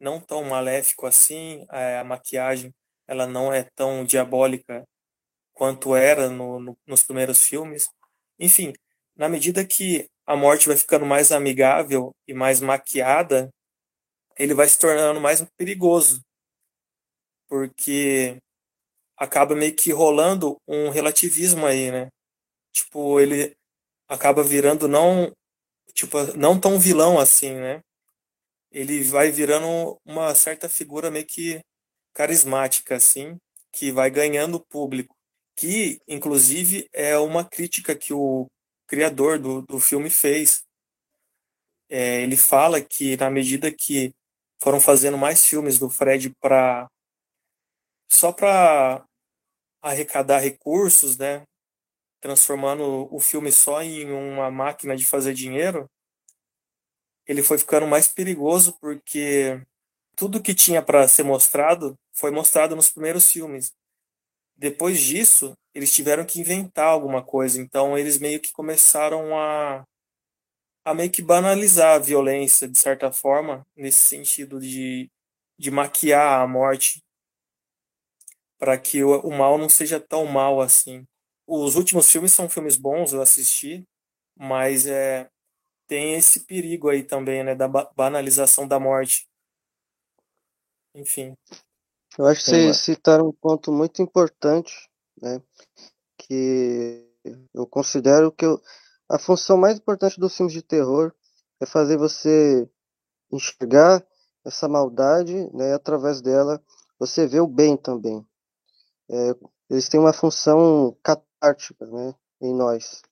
não 0.00 0.20
tão 0.20 0.44
maléfico 0.44 1.06
assim. 1.06 1.66
A 1.70 2.04
maquiagem 2.04 2.72
ela 3.08 3.26
não 3.26 3.52
é 3.52 3.64
tão 3.76 4.04
diabólica 4.04 4.84
quanto 5.54 5.96
era 5.96 6.30
no, 6.30 6.60
no, 6.60 6.78
nos 6.86 7.02
primeiros 7.02 7.42
filmes. 7.42 7.88
Enfim, 8.38 8.72
na 9.16 9.28
medida 9.28 9.66
que 9.66 10.08
a 10.26 10.36
morte 10.36 10.68
vai 10.68 10.76
ficando 10.76 11.06
mais 11.06 11.32
amigável 11.32 12.12
e 12.28 12.34
mais 12.34 12.60
maquiada, 12.60 13.50
ele 14.38 14.54
vai 14.54 14.68
se 14.68 14.78
tornando 14.78 15.20
mais 15.20 15.44
perigoso. 15.56 16.22
Porque 17.48 18.38
acaba 19.16 19.54
meio 19.54 19.74
que 19.74 19.92
rolando 19.92 20.56
um 20.66 20.90
relativismo 20.90 21.66
aí, 21.66 21.90
né? 21.90 22.08
tipo, 22.78 23.20
ele 23.20 23.56
acaba 24.08 24.42
virando 24.42 24.88
não, 24.88 25.32
tipo, 25.94 26.18
não 26.36 26.58
tão 26.60 26.78
vilão 26.78 27.18
assim, 27.18 27.54
né? 27.54 27.82
Ele 28.70 29.02
vai 29.04 29.30
virando 29.30 29.98
uma 30.04 30.34
certa 30.34 30.68
figura 30.68 31.10
meio 31.10 31.26
que 31.26 31.60
carismática, 32.14 32.96
assim, 32.96 33.38
que 33.72 33.92
vai 33.92 34.10
ganhando 34.10 34.64
público. 34.70 35.14
Que, 35.56 36.00
inclusive, 36.08 36.88
é 36.92 37.18
uma 37.18 37.44
crítica 37.44 37.96
que 37.96 38.12
o 38.12 38.46
criador 38.86 39.38
do, 39.38 39.62
do 39.62 39.80
filme 39.80 40.10
fez. 40.10 40.64
É, 41.88 42.22
ele 42.22 42.36
fala 42.36 42.80
que, 42.82 43.16
na 43.16 43.30
medida 43.30 43.72
que 43.72 44.12
foram 44.60 44.80
fazendo 44.80 45.18
mais 45.18 45.44
filmes 45.44 45.78
do 45.78 45.88
Fred 45.90 46.34
para 46.40 46.88
só 48.10 48.32
para 48.32 49.04
arrecadar 49.82 50.38
recursos, 50.40 51.16
né, 51.18 51.44
transformando 52.20 53.08
o 53.14 53.20
filme 53.20 53.52
só 53.52 53.82
em 53.82 54.10
uma 54.10 54.50
máquina 54.50 54.96
de 54.96 55.04
fazer 55.06 55.34
dinheiro, 55.34 55.88
ele 57.26 57.42
foi 57.42 57.58
ficando 57.58 57.86
mais 57.86 58.08
perigoso 58.08 58.76
porque 58.80 59.60
tudo 60.16 60.42
que 60.42 60.54
tinha 60.54 60.82
para 60.82 61.06
ser 61.06 61.22
mostrado 61.22 61.94
foi 62.12 62.30
mostrado 62.30 62.74
nos 62.74 62.90
primeiros 62.90 63.30
filmes. 63.30 63.72
Depois 64.56 65.00
disso, 65.00 65.54
eles 65.74 65.92
tiveram 65.92 66.24
que 66.24 66.40
inventar 66.40 66.86
alguma 66.86 67.22
coisa, 67.22 67.60
então 67.60 67.96
eles 67.96 68.18
meio 68.18 68.40
que 68.40 68.52
começaram 68.52 69.38
a 69.38 69.84
a 70.88 70.94
meio 70.94 71.10
que 71.10 71.22
banalizar 71.22 71.96
a 71.96 71.98
violência 71.98 72.66
de 72.66 72.78
certa 72.78 73.12
forma, 73.12 73.66
nesse 73.76 73.98
sentido 73.98 74.60
de 74.60 75.10
de 75.58 75.70
maquiar 75.70 76.40
a 76.40 76.46
morte 76.46 77.02
para 78.58 78.78
que 78.78 79.02
o, 79.02 79.20
o 79.20 79.36
mal 79.36 79.58
não 79.58 79.68
seja 79.68 79.98
tão 79.98 80.24
mal 80.24 80.60
assim. 80.60 81.06
Os 81.46 81.74
últimos 81.74 82.10
filmes 82.10 82.32
são 82.32 82.48
filmes 82.48 82.76
bons, 82.76 83.12
eu 83.12 83.20
assisti, 83.20 83.84
mas 84.36 84.86
é, 84.86 85.28
tem 85.86 86.14
esse 86.14 86.44
perigo 86.44 86.88
aí 86.88 87.02
também, 87.02 87.42
né, 87.42 87.54
da 87.54 87.66
banalização 87.68 88.68
da 88.68 88.78
morte. 88.78 89.26
Enfim. 90.94 91.34
Eu 92.16 92.26
acho 92.26 92.44
que 92.44 92.50
vocês 92.50 92.76
citaram 92.78 93.28
um 93.28 93.32
ponto 93.32 93.72
muito 93.72 94.00
importante, 94.02 94.88
né, 95.20 95.42
que 96.16 97.04
eu 97.54 97.66
considero 97.66 98.30
que 98.30 98.44
eu, 98.44 98.60
a 99.08 99.18
função 99.18 99.56
mais 99.56 99.78
importante 99.78 100.20
dos 100.20 100.36
filmes 100.36 100.52
de 100.52 100.62
terror 100.62 101.12
é 101.60 101.66
fazer 101.66 101.96
você 101.96 102.68
enxergar 103.32 104.04
essa 104.44 104.68
maldade, 104.68 105.34
né, 105.54 105.70
e 105.70 105.72
através 105.72 106.20
dela 106.20 106.62
você 106.98 107.26
vê 107.26 107.40
o 107.40 107.46
bem 107.46 107.76
também. 107.76 108.26
É, 109.10 109.34
eles 109.70 109.88
têm 109.88 110.00
uma 110.00 110.12
função 110.12 110.96
catártica 111.02 111.86
né, 111.86 112.14
em 112.40 112.54
nós. 112.54 113.02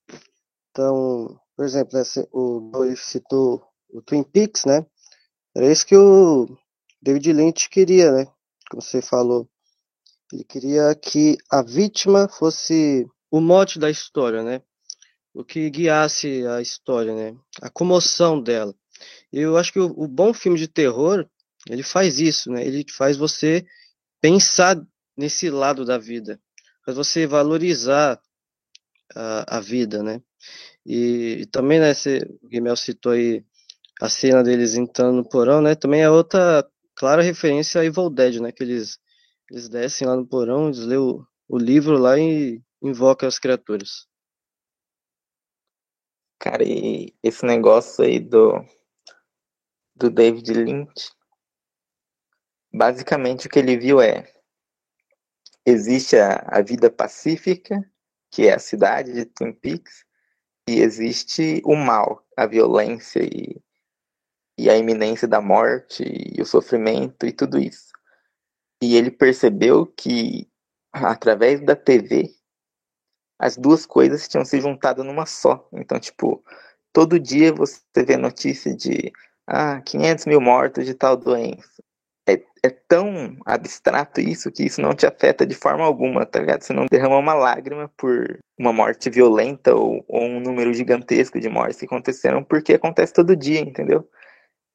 Então, 0.71 1.39
por 1.57 1.65
exemplo, 1.65 1.99
esse, 1.99 2.29
o 2.33 2.71
Dois 2.73 3.01
citou 3.01 3.67
o 3.91 4.03
Twin 4.03 4.23
Peaks, 4.23 4.65
né? 4.65 4.85
Era 5.55 5.71
isso 5.71 5.87
que 5.87 5.97
o 5.97 6.47
David 7.01 7.33
Lynch 7.33 7.71
queria, 7.71 8.13
né? 8.13 8.27
Como 8.71 8.83
você 8.83 9.01
falou. 9.01 9.49
Ele 10.33 10.45
queria 10.45 10.95
que 10.95 11.39
a 11.51 11.63
vítima 11.63 12.29
fosse 12.29 13.09
o 13.31 13.41
mote 13.41 13.79
da 13.79 13.89
história, 13.89 14.43
né? 14.43 14.61
O 15.37 15.45
que 15.45 15.69
guiasse 15.69 16.47
a 16.47 16.63
história, 16.63 17.15
né? 17.15 17.39
A 17.61 17.69
comoção 17.69 18.41
dela. 18.41 18.75
Eu 19.31 19.59
acho 19.59 19.71
que 19.71 19.79
o, 19.79 19.93
o 19.95 20.09
bom 20.09 20.33
filme 20.33 20.59
de 20.59 20.67
terror, 20.67 21.29
ele 21.69 21.83
faz 21.83 22.19
isso, 22.19 22.51
né? 22.51 22.67
Ele 22.67 22.87
faz 22.91 23.19
você 23.19 23.67
pensar 24.19 24.81
nesse 25.15 25.51
lado 25.51 25.85
da 25.85 25.99
vida 25.99 26.41
para 26.83 26.95
você 26.95 27.27
valorizar 27.27 28.19
a, 29.15 29.59
a 29.59 29.61
vida, 29.61 30.03
né? 30.03 30.23
E, 30.87 31.41
e 31.43 31.47
também, 31.47 31.81
né, 31.81 31.93
você, 31.93 32.19
o 32.43 32.49
Guimel 32.49 32.75
citou 32.75 33.13
aí 33.13 33.45
a 34.01 34.09
cena 34.09 34.43
deles 34.43 34.75
entrando 34.75 35.17
no 35.17 35.29
porão, 35.29 35.61
né? 35.61 35.75
Também 35.75 36.01
é 36.01 36.09
outra 36.09 36.67
clara 36.95 37.21
referência 37.21 37.83
a 37.83 37.85
Evil 37.85 38.09
Dead, 38.09 38.41
né? 38.41 38.53
Que 38.53 38.65
eles, 38.65 38.99
eles 39.51 39.69
descem 39.69 40.09
lá 40.09 40.17
no 40.17 40.27
porão, 40.27 40.69
eles 40.69 40.79
lêem 40.79 40.99
o, 40.99 41.23
o 41.47 41.59
livro 41.59 41.99
lá 41.99 42.19
e 42.19 42.63
invocam 42.83 43.29
as 43.29 43.39
criaturas. 43.39 44.07
Cara, 46.39 46.63
e 46.63 47.15
esse 47.23 47.45
negócio 47.45 48.05
aí 48.05 48.21
do, 48.21 48.65
do 49.95 50.11
David 50.11 50.53
Lynch, 50.53 51.11
basicamente 52.73 53.47
o 53.47 53.51
que 53.51 53.59
ele 53.59 53.77
viu 53.77 54.01
é 54.01 54.33
existe 55.65 56.17
a, 56.17 56.45
a 56.47 56.63
vida 56.63 56.91
pacífica, 56.91 57.83
que 58.31 58.47
é 58.47 58.55
a 58.55 58.59
cidade 58.59 59.13
de 59.13 59.25
Twin 59.25 59.53
Peaks, 59.53 60.05
e 60.69 60.81
existe 60.81 61.61
o 61.65 61.75
mal, 61.75 62.25
a 62.37 62.47
violência 62.47 63.23
e, 63.23 63.61
e 64.59 64.71
a 64.71 64.77
iminência 64.77 65.27
da 65.27 65.41
morte 65.41 66.05
e 66.05 66.41
o 66.41 66.47
sofrimento 66.47 67.27
e 67.27 67.33
tudo 67.33 67.59
isso. 67.59 67.91
E 68.83 68.97
ele 68.97 69.11
percebeu 69.11 69.87
que 69.87 70.49
através 70.93 71.65
da 71.65 71.75
TV 71.75 72.36
as 73.39 73.57
duas 73.57 73.87
coisas 73.87 74.29
tinham 74.29 74.45
se 74.45 74.61
juntado 74.61 75.05
numa 75.05 75.27
só. 75.27 75.69
Então, 75.73 75.99
tipo, 75.99 76.43
todo 76.93 77.21
dia 77.21 77.53
você 77.53 77.81
vê 78.07 78.17
notícia 78.17 78.75
de 78.75 79.13
ah, 79.47 79.81
500 79.83 80.27
mil 80.27 80.41
mortos 80.41 80.87
de 80.87 80.95
tal 80.95 81.17
doença. 81.17 81.69
É, 82.29 82.43
é 82.65 82.71
tão 82.71 83.37
abstrato 83.47 84.21
isso 84.21 84.51
que 84.51 84.65
isso 84.65 84.81
não 84.81 84.95
te 84.95 85.07
afeta 85.07 85.47
de 85.47 85.55
forma 85.55 85.85
alguma, 85.85 86.27
tá 86.27 86.41
ligado? 86.41 86.63
Você 86.63 86.73
não 86.73 86.87
derrama 86.91 87.19
uma 87.19 87.35
lágrima 87.35 87.89
por 87.97 88.39
uma 88.59 88.73
morte 88.73 89.09
violenta 89.11 89.75
ou, 89.75 90.05
ou 90.09 90.23
um 90.23 90.41
número 90.41 90.75
gigantesco 90.75 91.39
de 91.39 91.49
mortes 91.49 91.79
que 91.79 91.87
aconteceram, 91.87 92.43
porque 92.43 92.75
acontece 92.75 93.13
todo 93.13 93.37
dia, 93.37 93.61
entendeu? 93.61 94.09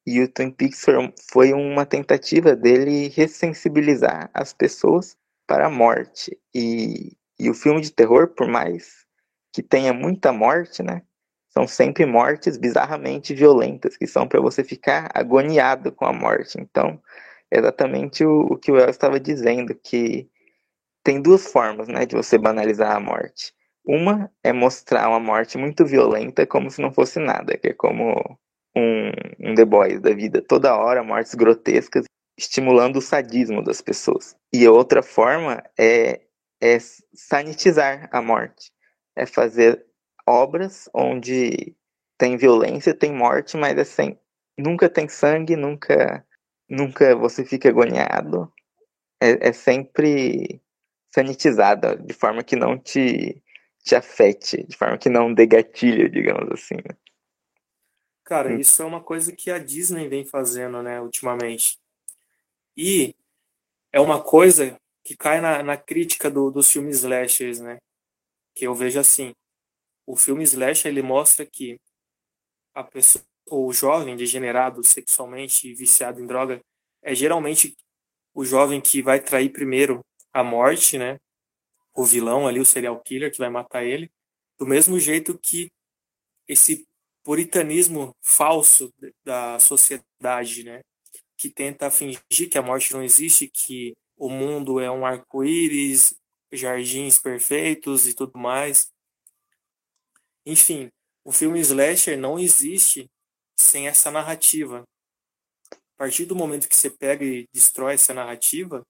E 0.06 0.21
o 0.21 0.28
Twin 0.28 0.52
Peaks 0.52 0.86
foi 1.32 1.54
uma 1.54 1.86
tentativa 1.86 2.56
dele 2.56 3.10
ressensibilizar 3.10 4.30
as 4.34 4.54
pessoas 4.54 5.15
para 5.47 5.67
a 5.67 5.69
morte. 5.69 6.38
E, 6.56 7.12
e 7.41 7.49
o 7.49 7.54
filme 7.56 7.82
de 7.82 7.91
terror, 7.91 8.27
por 8.27 8.47
mais 8.47 9.06
que 9.51 9.63
tenha 9.63 9.91
muita 9.93 10.32
morte, 10.32 10.84
né? 10.84 11.01
São 11.49 11.67
sempre 11.67 12.06
mortes 12.06 12.56
bizarramente 12.56 13.34
violentas, 13.34 13.97
que 13.97 14.08
são 14.08 14.27
para 14.27 14.39
você 14.39 14.63
ficar 14.63 15.10
agoniado 15.13 15.91
com 15.91 16.06
a 16.06 16.13
morte. 16.13 16.58
Então, 16.62 17.01
é 17.49 17.60
exatamente 17.60 18.23
o, 18.23 18.41
o 18.51 18.58
que 18.58 18.71
o 18.71 18.77
El 18.77 18.89
estava 18.89 19.19
dizendo, 19.19 19.75
que 19.75 20.30
tem 21.04 21.21
duas 21.21 21.51
formas 21.51 21.88
né, 21.88 22.06
de 22.06 22.15
você 22.15 22.38
banalizar 22.38 22.95
a 22.95 22.99
morte. 22.99 23.54
Uma 23.84 24.32
é 24.43 24.54
mostrar 24.54 25.10
uma 25.10 25.19
morte 25.19 25.58
muito 25.58 25.84
violenta 25.84 26.45
como 26.45 26.69
se 26.69 26.80
não 26.80 26.91
fosse 26.91 27.19
nada, 27.19 27.58
que 27.58 27.69
é 27.69 27.73
como 27.73 28.39
um, 28.75 29.12
um 29.39 29.56
The 29.56 29.65
Boys 29.65 29.99
da 29.99 30.13
vida, 30.13 30.41
toda 30.41 30.77
hora 30.77 31.04
mortes 31.04 31.34
grotescas, 31.34 32.06
estimulando 32.38 32.97
o 32.97 33.01
sadismo 33.01 33.63
das 33.63 33.82
pessoas. 33.82 34.36
E 34.54 34.67
outra 34.67 35.01
forma 35.01 35.62
é, 35.77 36.21
é 36.62 36.78
sanitizar 37.13 38.08
a 38.12 38.21
morte, 38.21 38.71
é 39.15 39.26
fazer 39.26 39.84
obras 40.28 40.88
onde 40.93 41.76
tem 42.17 42.38
violência, 42.38 42.93
tem 42.93 43.12
morte, 43.12 43.58
mas 43.58 43.78
é 43.78 43.84
sem, 43.84 44.19
nunca 44.58 44.88
tem 44.88 45.10
sangue, 45.10 45.56
nunca, 45.56 46.24
nunca 46.69 47.15
você 47.15 47.43
fica 47.43 47.69
agoniado. 47.69 48.52
É, 49.19 49.50
é 49.50 49.52
sempre 49.52 50.62
sanitizada, 51.13 51.95
de 51.95 52.13
forma 52.13 52.43
que 52.43 52.56
não 52.56 52.78
te, 52.78 53.41
te 53.84 53.95
afete, 53.95 54.63
de 54.63 54.78
forma 54.78 54.97
que 54.97 55.10
não 55.10 55.34
dê 55.34 55.45
gatilho, 55.45 56.10
digamos 56.10 56.50
assim. 56.52 56.76
Né? 56.76 56.95
Cara, 58.24 58.50
hum. 58.50 58.60
isso 58.60 58.82
é 58.82 58.86
uma 58.86 59.02
coisa 59.02 59.32
que 59.32 59.52
a 59.52 59.60
Disney 59.60 60.08
vem 60.08 60.26
fazendo, 60.26 60.82
né, 60.82 61.02
ultimamente. 61.02 61.80
E 62.78 63.15
é 63.91 64.00
uma 64.00 64.21
coisa 64.21 64.80
que 65.04 65.16
cai 65.16 65.42
na, 65.42 65.64
na 65.64 65.78
crítica 65.78 66.30
do, 66.30 66.52
dos 66.52 66.72
filmes 66.72 66.98
slashers, 66.98 67.60
né? 67.60 67.78
Que 68.56 68.68
eu 68.68 68.76
vejo 68.76 69.00
assim 69.00 69.34
o 70.06 70.16
filme 70.16 70.44
Slash 70.44 70.88
ele 70.88 71.02
mostra 71.02 71.46
que 71.46 71.80
a 72.74 72.84
pessoa, 72.84 73.24
o 73.50 73.72
jovem 73.72 74.16
degenerado 74.16 74.84
sexualmente 74.84 75.74
viciado 75.74 76.22
em 76.22 76.28
droga 76.28 76.60
é 77.02 77.16
geralmente 77.16 77.76
o 78.34 78.44
jovem 78.46 78.82
que 78.82 79.02
vai 79.02 79.22
trair 79.22 79.50
primeiro 79.50 80.02
a 80.34 80.44
morte, 80.44 80.98
né? 80.98 81.18
O 81.94 82.06
vilão 82.06 82.48
ali, 82.48 82.60
o 82.60 82.66
serial 82.66 83.02
killer 83.02 83.32
que 83.32 83.38
vai 83.38 83.50
matar 83.50 83.84
ele, 83.84 84.10
do 84.58 84.66
mesmo 84.66 85.00
jeito 85.00 85.38
que 85.38 85.70
esse 86.48 86.86
puritanismo 87.24 88.14
falso 88.22 88.94
da 89.24 89.60
sociedade, 89.60 90.64
né? 90.64 90.82
Que 91.38 91.50
tenta 91.50 91.90
fingir 91.90 92.50
que 92.50 92.58
a 92.58 92.62
morte 92.62 92.94
não 92.94 93.04
existe, 93.04 93.48
que 93.48 93.94
o 94.22 94.30
mundo 94.30 94.80
é 94.80 94.92
um 94.92 95.04
arco-íris, 95.04 96.14
jardins 96.52 97.18
perfeitos 97.18 98.06
e 98.06 98.14
tudo 98.14 98.38
mais. 98.38 98.94
Enfim, 100.46 100.92
o 101.26 101.32
filme 101.32 101.60
slasher 101.60 102.20
não 102.20 102.38
existe 102.38 103.10
sem 103.60 103.88
essa 103.88 104.12
narrativa. 104.12 104.84
A 105.74 105.98
partir 105.98 106.28
do 106.28 106.36
momento 106.36 106.70
que 106.70 106.76
você 106.76 106.92
pega 106.92 107.26
e 107.26 107.48
destrói 107.52 107.96
essa 107.96 108.14
narrativa, 108.14 108.86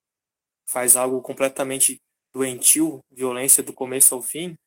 faz 0.67 0.97
algo 0.97 1.21
completamente 1.21 2.01
doentio, 2.33 2.99
violência 3.09 3.63
do 3.63 3.71
começo 3.71 4.13
ao 4.13 4.21
fim, 4.21 4.57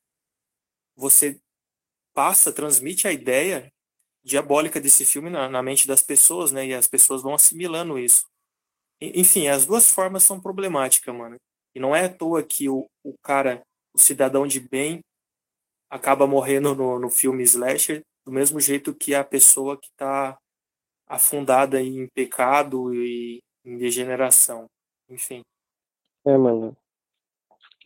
você 0.96 1.38
passa, 2.14 2.50
transmite 2.50 3.06
a 3.06 3.12
ideia 3.12 3.70
diabólica 4.24 4.80
desse 4.80 5.04
filme 5.04 5.28
na, 5.28 5.46
na 5.46 5.62
mente 5.62 5.86
das 5.86 6.02
pessoas, 6.02 6.52
né? 6.52 6.68
E 6.68 6.72
as 6.72 6.86
pessoas 6.86 7.20
vão 7.20 7.34
assimilando 7.34 7.98
isso. 7.98 8.24
Enfim, 9.00 9.48
as 9.48 9.66
duas 9.66 9.90
formas 9.90 10.22
são 10.22 10.40
problemáticas, 10.40 11.14
mano. 11.14 11.36
E 11.74 11.80
não 11.80 11.94
é 11.94 12.06
à 12.06 12.08
toa 12.08 12.42
que 12.42 12.68
o, 12.68 12.86
o 13.02 13.14
cara, 13.22 13.62
o 13.92 13.98
cidadão 13.98 14.46
de 14.46 14.60
bem, 14.60 15.00
acaba 15.90 16.26
morrendo 16.26 16.74
no, 16.74 16.98
no 16.98 17.10
filme 17.10 17.42
Slasher, 17.42 18.02
do 18.24 18.32
mesmo 18.32 18.60
jeito 18.60 18.94
que 18.94 19.14
a 19.14 19.24
pessoa 19.24 19.78
que 19.78 19.88
está 19.88 20.38
afundada 21.06 21.80
em 21.80 22.08
pecado 22.14 22.94
e 22.94 23.42
em 23.64 23.76
degeneração. 23.76 24.66
Enfim. 25.08 25.42
É, 26.24 26.36
mano. 26.36 26.76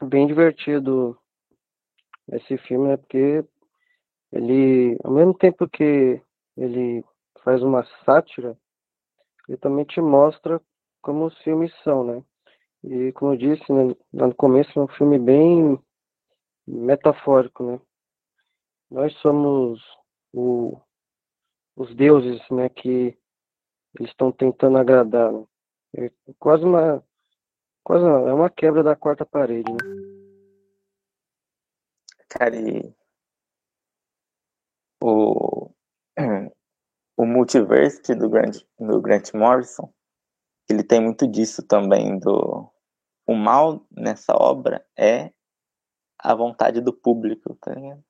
Bem 0.03 0.27
divertido 0.27 1.19
esse 2.33 2.57
filme, 2.59 2.89
né? 2.89 2.97
Porque 2.97 3.45
ele, 4.33 4.97
ao 5.03 5.13
mesmo 5.13 5.35
tempo 5.35 5.69
que 5.69 6.21
ele 6.57 7.05
faz 7.43 7.63
uma 7.63 7.85
sátira, 8.05 8.57
ele 9.49 9.59
também 9.59 9.85
te 9.85 10.01
mostra 10.01 10.61
como 11.09 11.25
os 11.25 11.39
filmes 11.39 11.73
são, 11.83 12.05
né? 12.05 12.23
E 12.85 13.13
como 13.13 13.33
eu 13.33 13.39
disse 13.39 13.73
né, 13.73 13.97
no 14.13 14.35
começo, 14.35 14.79
é 14.79 14.83
um 14.83 14.89
filme 14.89 15.19
bem 15.19 15.83
metafórico, 16.67 17.63
né? 17.63 17.81
nós 18.91 19.15
somos 19.23 19.83
o, 20.35 20.79
os 21.75 21.95
deuses 21.95 22.43
né, 22.51 22.69
que 22.69 23.19
eles 23.99 24.11
estão 24.11 24.31
tentando 24.31 24.77
agradar. 24.77 25.33
Né? 25.33 25.47
É 25.97 26.11
quase 26.39 26.65
uma 26.65 27.03
quase 27.83 28.05
é 28.05 28.35
uma 28.35 28.51
quebra 28.51 28.83
da 28.83 28.95
quarta 28.95 29.25
parede. 29.25 29.73
Né? 29.73 29.79
Cara, 32.29 32.55
e 32.55 32.95
o, 35.03 35.71
o 37.17 37.25
multiverse 37.25 38.15
do 38.15 38.29
Grant, 38.29 38.59
do 38.79 39.01
Grant 39.01 39.33
Morrison, 39.33 39.91
ele 40.69 40.83
tem 40.83 41.01
muito 41.01 41.27
disso 41.27 41.63
também, 41.63 42.19
do 42.19 42.69
o 43.27 43.35
mal 43.35 43.87
nessa 43.95 44.35
obra 44.35 44.85
é 44.97 45.31
a 46.19 46.35
vontade 46.35 46.81
do 46.81 46.93
público, 46.93 47.55
tá 47.61 47.75
ligado? 47.75 48.03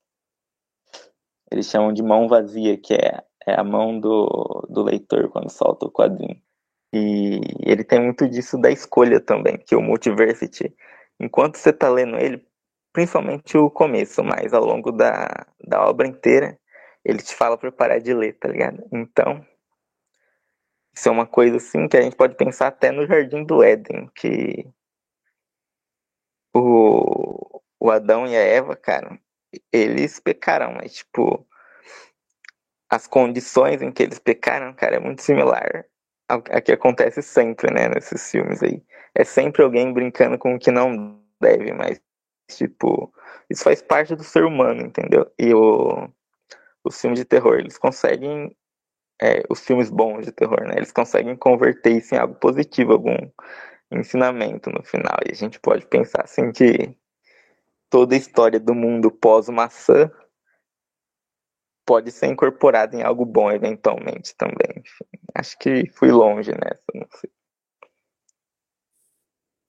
Eles 1.51 1.66
chamam 1.66 1.92
de 1.92 2.03
mão 2.03 2.29
vazia, 2.29 2.77
que 2.79 2.94
é, 2.94 3.23
é 3.47 3.59
a 3.59 3.64
mão 3.64 3.99
do, 3.99 4.66
do 4.68 4.83
leitor 4.83 5.29
quando 5.31 5.51
solta 5.51 5.87
o 5.87 5.90
quadrinho. 5.90 6.40
E 6.92 7.40
ele 7.61 7.85
tem 7.85 8.01
muito 8.01 8.29
disso 8.29 8.57
da 8.59 8.71
escolha 8.71 9.21
também, 9.21 9.59
que 9.59 9.75
o 9.75 9.83
Multiversity, 9.83 10.75
enquanto 11.21 11.57
você 11.57 11.71
está 11.71 11.88
lendo 11.88 12.16
ele, 12.16 12.47
principalmente 12.92 13.59
o 13.59 13.71
começo, 13.71 14.23
mas 14.23 14.55
ao 14.55 14.64
longo 14.64 14.92
da, 14.92 15.47
da 15.66 15.87
obra 15.87 16.07
inteira, 16.07 16.59
ele 17.05 17.18
te 17.18 17.35
fala 17.35 17.59
para 17.59 17.73
parar 17.73 17.99
de 17.99 18.14
ler, 18.14 18.38
tá 18.38 18.49
ligado? 18.49 18.85
Então, 18.92 19.44
isso 20.99 21.09
é 21.09 21.13
uma 21.13 21.27
coisa 21.27 21.59
assim 21.59 21.87
que 21.87 21.97
a 21.97 22.03
gente 22.03 22.17
pode 22.17 22.35
pensar 22.35 22.67
até 22.67 22.91
no 22.91 23.07
Jardim 23.07 23.45
do 23.45 23.63
Éden, 23.63 24.11
que 24.17 24.67
o, 26.53 27.61
o 27.79 27.91
Adão 27.91 28.27
e 28.27 28.37
a 28.37 28.41
Eva, 28.41 28.75
cara, 28.75 29.17
eles 29.73 30.19
pecaram, 30.19 30.73
mas 30.75 30.95
tipo 30.97 31.47
as 32.91 33.07
condições 33.07 33.81
em 33.81 33.93
que 33.93 34.03
eles 34.03 34.19
pecaram, 34.19 34.75
cara, 34.75 34.97
é 34.97 34.99
muito 34.99 35.23
similar 35.23 35.85
ao, 36.29 36.39
ao 36.51 36.63
que 36.63 36.73
acontece 36.73 37.23
sempre, 37.23 37.73
né, 37.73 37.89
nesses 37.89 38.31
filmes 38.31 38.63
aí. 38.63 38.83
É 39.15 39.25
sempre 39.25 39.63
alguém 39.63 39.93
brincando 39.93 40.37
com 40.39 40.55
o 40.55 40.59
que 40.59 40.73
não 40.73 41.23
deve, 41.41 41.73
mas 41.73 42.01
tipo, 42.51 43.13
isso 43.49 43.63
faz 43.63 43.81
parte 43.83 44.17
do 44.17 44.25
ser 44.25 44.45
humano, 44.45 44.83
entendeu? 44.83 45.31
E 45.39 45.55
o 45.55 46.09
os 46.85 47.01
filmes 47.01 47.19
de 47.19 47.25
terror, 47.25 47.59
eles 47.59 47.79
conseguem 47.79 48.57
é, 49.21 49.43
os 49.49 49.61
filmes 49.61 49.91
bons 49.91 50.25
de 50.25 50.33
terror, 50.33 50.63
né? 50.63 50.75
Eles 50.77 50.93
conseguem 50.93 51.37
converter 51.37 51.97
isso 51.97 52.15
em 52.15 52.19
algo 52.19 52.35
positivo, 52.35 52.93
algum 52.93 53.17
ensinamento 53.91 54.71
no 54.71 54.83
final. 54.83 55.19
E 55.27 55.33
a 55.33 55.35
gente 55.35 55.59
pode 55.59 55.87
pensar 55.87 56.23
assim 56.23 56.53
que 56.53 56.97
toda 57.91 58.15
a 58.15 58.19
história 58.19 58.61
do 58.61 58.75
mundo 58.75 59.11
pós-maçã 59.11 60.11
pode 61.87 62.13
ser 62.13 62.27
incorporada 62.27 62.95
em 62.97 63.03
algo 63.03 63.25
bom 63.25 63.51
eventualmente 63.51 64.37
também. 64.37 64.77
Enfim, 64.77 65.05
acho 65.35 65.59
que 65.59 65.91
fui 65.93 66.13
longe 66.13 66.53
nessa. 66.53 66.85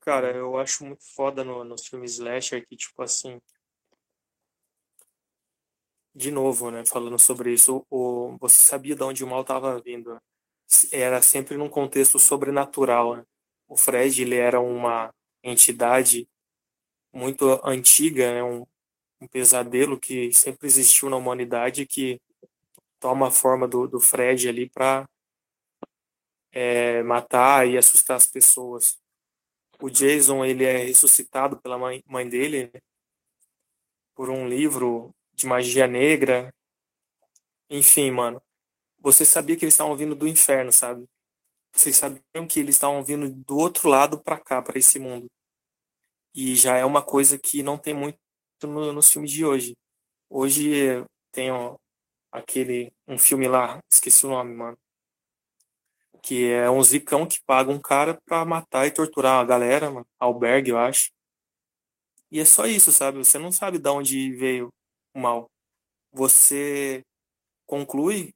Cara, 0.02 0.36
eu 0.36 0.58
acho 0.58 0.84
muito 0.86 1.04
foda 1.16 1.44
no, 1.44 1.64
nos 1.64 1.88
filmes 1.88 2.14
slasher 2.14 2.66
que, 2.68 2.76
tipo 2.76 3.02
assim. 3.02 3.40
De 6.20 6.32
novo, 6.32 6.70
né, 6.70 6.86
falando 6.86 7.18
sobre 7.18 7.54
isso, 7.54 7.86
o, 7.90 8.38
você 8.40 8.58
sabia 8.58 8.94
de 8.94 9.04
onde 9.04 9.24
o 9.24 9.28
mal 9.28 9.42
estava 9.42 9.80
vindo. 9.80 10.22
Era 10.92 11.22
sempre 11.22 11.58
num 11.58 11.70
contexto 11.70 12.20
sobrenatural. 12.20 13.16
Né? 13.18 13.26
O 13.68 13.78
Fred 13.78 14.22
ele 14.22 14.36
era 14.36 14.60
uma 14.60 15.14
entidade 15.42 16.28
muito 17.14 17.46
antiga, 17.66 18.34
né, 18.34 18.44
um, 18.44 18.66
um 19.22 19.28
pesadelo 19.28 19.98
que 20.00 20.34
sempre 20.34 20.68
existiu 20.68 21.10
na 21.10 21.16
humanidade 21.16 21.86
que 21.86 22.22
toma 23.00 23.30
a 23.30 23.32
forma 23.32 23.68
do, 23.68 23.88
do 23.88 24.02
Fred 24.02 24.50
ali 24.50 24.70
para 24.70 25.08
é, 26.52 27.02
matar 27.04 27.66
e 27.66 27.78
assustar 27.78 28.18
as 28.18 28.28
pessoas. 28.28 29.00
O 29.82 29.90
Jason 29.90 30.44
ele 30.44 30.66
é 30.66 30.78
ressuscitado 30.80 31.58
pela 31.62 31.78
mãe, 31.78 32.04
mãe 32.06 32.28
dele 32.28 32.70
né, 32.74 32.82
por 34.14 34.30
um 34.30 34.48
livro 34.48 35.16
de 35.40 35.48
magia 35.48 35.88
negra. 35.88 36.54
Enfim, 37.70 38.12
mano. 38.12 38.42
Você 39.00 39.26
sabia 39.26 39.56
que 39.56 39.66
eles 39.66 39.74
estavam 39.74 39.96
vindo 39.96 40.16
do 40.16 40.28
inferno, 40.28 40.72
sabe? 40.72 41.08
Vocês 41.74 41.96
sabiam 41.96 42.48
que 42.48 42.60
eles 42.60 42.76
estavam 42.76 43.04
vindo 43.04 43.30
do 43.30 43.58
outro 43.58 43.90
lado 43.90 44.22
para 44.22 44.40
cá, 44.40 44.62
para 44.62 44.78
esse 44.78 45.00
mundo. 45.00 45.28
E 46.34 46.56
já 46.56 46.78
é 46.78 46.86
uma 46.86 47.02
coisa 47.02 47.38
que 47.40 47.64
não 47.64 47.78
tem 47.78 47.94
muito 47.94 48.20
no, 48.64 48.92
nos 48.94 49.10
filmes 49.12 49.32
de 49.32 49.46
hoje. 49.46 49.78
Hoje 50.30 51.06
tem 51.32 51.52
ó, 51.52 51.78
aquele 52.32 52.92
um 53.08 53.18
filme 53.18 53.48
lá, 53.48 53.80
esqueci 53.92 54.26
o 54.26 54.30
nome, 54.30 54.54
mano. 54.54 54.78
Que 56.22 56.50
é 56.52 56.70
um 56.70 56.84
zicão 56.84 57.26
que 57.26 57.42
paga 57.46 57.72
um 57.72 57.80
cara 57.80 58.20
pra 58.26 58.44
matar 58.46 58.86
e 58.86 58.92
torturar 58.92 59.40
a 59.40 59.46
galera, 59.46 59.90
mano. 59.90 60.08
Albergue, 60.20 60.72
eu 60.72 60.78
acho. 60.78 61.12
E 62.32 62.40
é 62.40 62.46
só 62.46 62.66
isso, 62.68 62.92
sabe? 62.92 63.18
Você 63.20 63.40
não 63.40 63.52
sabe 63.52 63.80
de 63.80 63.90
onde 63.90 64.34
veio 64.36 64.72
mal. 65.20 65.50
Você 66.12 67.04
conclui 67.68 68.34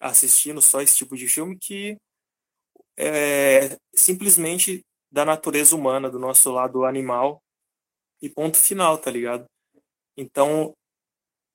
assistindo 0.00 0.60
só 0.60 0.80
esse 0.80 0.96
tipo 0.96 1.16
de 1.16 1.28
filme 1.28 1.56
que 1.58 1.96
é 2.96 3.76
simplesmente 3.94 4.84
da 5.10 5.24
natureza 5.24 5.76
humana, 5.76 6.10
do 6.10 6.18
nosso 6.18 6.50
lado 6.50 6.84
animal, 6.84 7.42
e 8.20 8.28
ponto 8.28 8.56
final, 8.56 8.98
tá 8.98 9.10
ligado? 9.10 9.46
Então, 10.16 10.74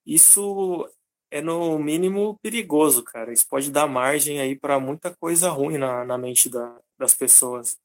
isso 0.06 0.90
é 1.32 1.42
no 1.42 1.80
mínimo 1.80 2.38
perigoso, 2.42 3.04
cara. 3.04 3.34
Isso 3.34 3.48
pode 3.48 3.72
dar 3.72 3.88
margem 3.88 4.40
aí 4.40 4.58
para 4.58 4.80
muita 4.80 5.16
coisa 5.16 5.50
ruim 5.50 5.78
na, 5.78 6.06
na 6.06 6.18
mente 6.18 6.50
da, 6.50 6.80
das 6.98 7.14
pessoas. 7.14 7.78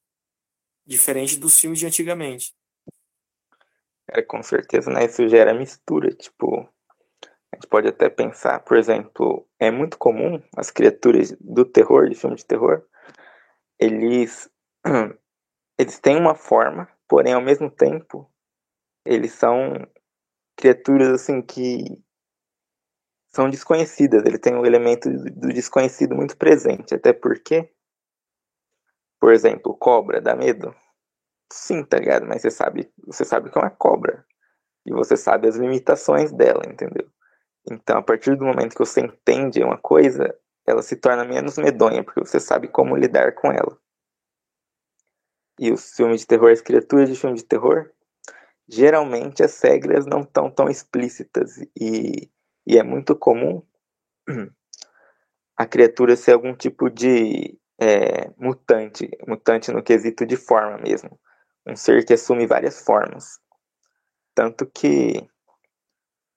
Diferente 0.85 1.37
dos 1.39 1.59
filmes 1.59 1.79
de 1.79 1.87
antigamente. 1.87 2.53
É, 4.09 4.23
com 4.23 4.43
certeza, 4.43 4.91
né? 4.91 5.05
Isso 5.05 5.29
gera 5.29 5.53
mistura, 5.53 6.11
tipo, 6.13 6.61
a 7.53 7.57
gente 7.57 7.67
pode 7.69 7.89
até 7.89 8.09
pensar, 8.09 8.61
por 8.61 8.77
exemplo, 8.77 9.49
é 9.59 9.71
muito 9.71 9.99
comum 9.99 10.41
as 10.57 10.71
criaturas 10.71 11.37
do 11.41 11.65
terror, 11.65 12.09
de 12.09 12.15
filme 12.15 12.37
de 12.37 12.45
terror, 12.47 12.85
eles 13.79 14.51
eles 15.79 15.99
têm 16.01 16.17
uma 16.17 16.35
forma, 16.35 16.89
porém 17.09 17.35
ao 17.35 17.43
mesmo 17.43 17.71
tempo 17.71 18.31
eles 19.07 19.33
são 19.33 19.87
criaturas 20.57 21.09
assim 21.09 21.43
que 21.43 21.85
são 23.29 23.51
desconhecidas, 23.51 24.25
ele 24.25 24.39
tem 24.39 24.55
um 24.55 24.65
elemento 24.65 25.11
do 25.11 25.49
desconhecido 25.49 26.15
muito 26.15 26.37
presente, 26.37 26.95
até 26.95 27.13
porque 27.13 27.71
por 29.21 29.33
exemplo, 29.33 29.75
cobra 29.77 30.21
dá 30.21 30.37
medo? 30.37 30.75
Sim, 31.53 31.85
tá 31.85 31.99
ligado? 31.99 32.27
Mas 32.27 32.43
você 32.43 32.51
sabe, 32.51 32.93
você 33.07 33.25
sabe 33.25 33.51
que 33.51 33.59
é 33.59 33.63
uma 33.63 33.71
cobra. 33.71 34.25
E 34.85 34.93
você 34.93 35.17
sabe 35.17 35.49
as 35.49 35.57
limitações 35.57 36.33
dela, 36.33 36.63
entendeu? 36.67 37.09
Então, 37.71 37.99
a 37.99 38.03
partir 38.03 38.37
do 38.37 38.45
momento 38.45 38.75
que 38.75 38.79
você 38.79 39.01
entende 39.01 39.63
uma 39.63 39.79
coisa, 39.79 40.33
ela 40.67 40.83
se 40.83 40.97
torna 40.97 41.25
menos 41.25 41.59
medonha, 41.59 42.05
porque 42.05 42.21
você 42.21 42.39
sabe 42.39 42.69
como 42.69 42.97
lidar 42.97 43.35
com 43.35 43.51
ela. 43.51 43.79
E 45.59 45.73
os 45.73 45.95
filmes 45.95 46.21
de 46.21 46.27
terror, 46.27 46.51
as 46.51 46.61
criaturas 46.61 47.09
de 47.09 47.17
filme 47.17 47.37
de 47.37 47.45
terror, 47.45 47.91
geralmente 48.69 49.43
as 49.43 49.61
regras 49.61 50.07
não 50.07 50.21
estão 50.21 50.51
tão 50.51 50.69
explícitas 50.69 51.59
e, 51.81 52.31
e 52.67 52.79
é 52.79 52.83
muito 52.83 53.17
comum 53.17 53.63
a 55.57 55.67
criatura 55.67 56.17
ser 56.17 56.33
algum 56.33 56.55
tipo 56.55 56.91
de 56.91 57.59
é, 57.81 58.31
mutante, 58.37 59.09
mutante 59.27 59.73
no 59.73 59.83
quesito 59.83 60.27
de 60.27 60.37
forma 60.37 60.79
mesmo, 60.79 61.19
um 61.67 61.77
ser 61.77 62.05
que 62.05 62.15
assume 62.15 62.47
várias 62.47 62.81
formas, 62.81 63.41
tanto 64.35 64.67
que 64.67 65.29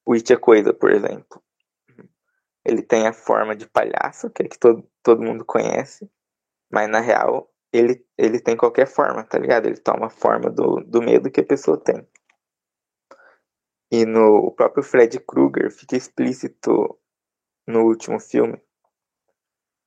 o 0.05 0.13
It 0.13 0.33
é 0.33 0.37
Coisa, 0.37 0.73
por 0.73 0.91
exemplo, 0.91 1.43
ele 2.65 2.81
tem 2.81 3.07
a 3.07 3.13
forma 3.13 3.55
de 3.55 3.67
palhaço, 3.67 4.29
que 4.29 4.43
é 4.43 4.47
que 4.47 4.57
todo, 4.57 4.89
todo 5.03 5.21
mundo 5.21 5.45
conhece, 5.45 6.09
mas 6.71 6.89
na 6.89 6.99
real 6.99 7.51
ele, 7.71 8.05
ele 8.17 8.39
tem 8.39 8.57
qualquer 8.57 8.87
forma, 8.87 9.23
tá 9.23 9.37
ligado? 9.37 9.67
Ele 9.67 9.77
toma 9.77 10.07
a 10.07 10.09
forma 10.09 10.49
do, 10.49 10.77
do 10.81 11.01
medo 11.01 11.29
que 11.29 11.41
a 11.41 11.45
pessoa 11.45 11.77
tem. 11.77 12.07
E 13.91 14.05
no 14.05 14.47
o 14.47 14.51
próprio 14.51 14.83
Fred 14.83 15.19
Krueger 15.19 15.71
fica 15.71 15.95
explícito 15.95 16.99
no 17.67 17.85
último 17.85 18.19
filme 18.19 18.61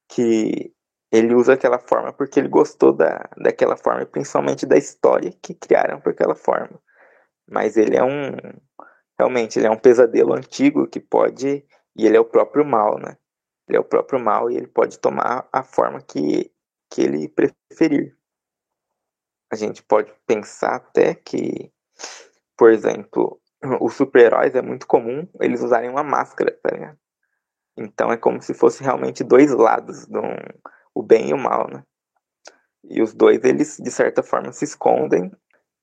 que 0.08 0.74
ele 1.12 1.34
usa 1.34 1.52
aquela 1.52 1.78
forma 1.78 2.10
porque 2.10 2.40
ele 2.40 2.48
gostou 2.48 2.90
da, 2.90 3.28
daquela 3.36 3.76
forma, 3.76 4.06
principalmente 4.06 4.64
da 4.64 4.78
história 4.78 5.30
que 5.42 5.54
criaram 5.54 6.00
por 6.00 6.12
aquela 6.12 6.34
forma. 6.34 6.80
Mas 7.46 7.76
ele 7.76 7.94
é 7.96 8.02
um. 8.02 8.32
Realmente, 9.18 9.58
ele 9.58 9.66
é 9.66 9.70
um 9.70 9.78
pesadelo 9.78 10.32
antigo 10.32 10.88
que 10.88 10.98
pode. 10.98 11.66
E 11.94 12.06
ele 12.06 12.16
é 12.16 12.20
o 12.20 12.24
próprio 12.24 12.64
mal, 12.64 12.98
né? 12.98 13.18
Ele 13.68 13.76
é 13.76 13.80
o 13.80 13.84
próprio 13.84 14.18
mal 14.18 14.50
e 14.50 14.56
ele 14.56 14.66
pode 14.66 14.98
tomar 14.98 15.46
a 15.52 15.62
forma 15.62 16.00
que, 16.00 16.50
que 16.90 17.02
ele 17.02 17.28
preferir. 17.28 18.16
A 19.52 19.56
gente 19.56 19.82
pode 19.82 20.10
pensar 20.26 20.76
até 20.76 21.14
que, 21.14 21.70
por 22.56 22.70
exemplo, 22.70 23.38
os 23.82 23.92
super-heróis 23.92 24.54
é 24.54 24.62
muito 24.62 24.86
comum 24.86 25.28
eles 25.40 25.62
usarem 25.62 25.90
uma 25.90 26.02
máscara, 26.02 26.58
tá 26.62 26.74
ligado? 26.74 26.98
Então 27.76 28.10
é 28.10 28.16
como 28.16 28.40
se 28.40 28.54
fosse 28.54 28.82
realmente 28.82 29.22
dois 29.22 29.50
lados, 29.52 30.06
do, 30.06 30.22
o 30.94 31.02
bem 31.02 31.30
e 31.30 31.34
o 31.34 31.38
mal, 31.38 31.68
né? 31.68 31.84
E 32.84 33.00
os 33.00 33.14
dois, 33.14 33.42
eles, 33.44 33.78
de 33.78 33.90
certa 33.90 34.22
forma, 34.22 34.52
se 34.52 34.64
escondem. 34.64 35.30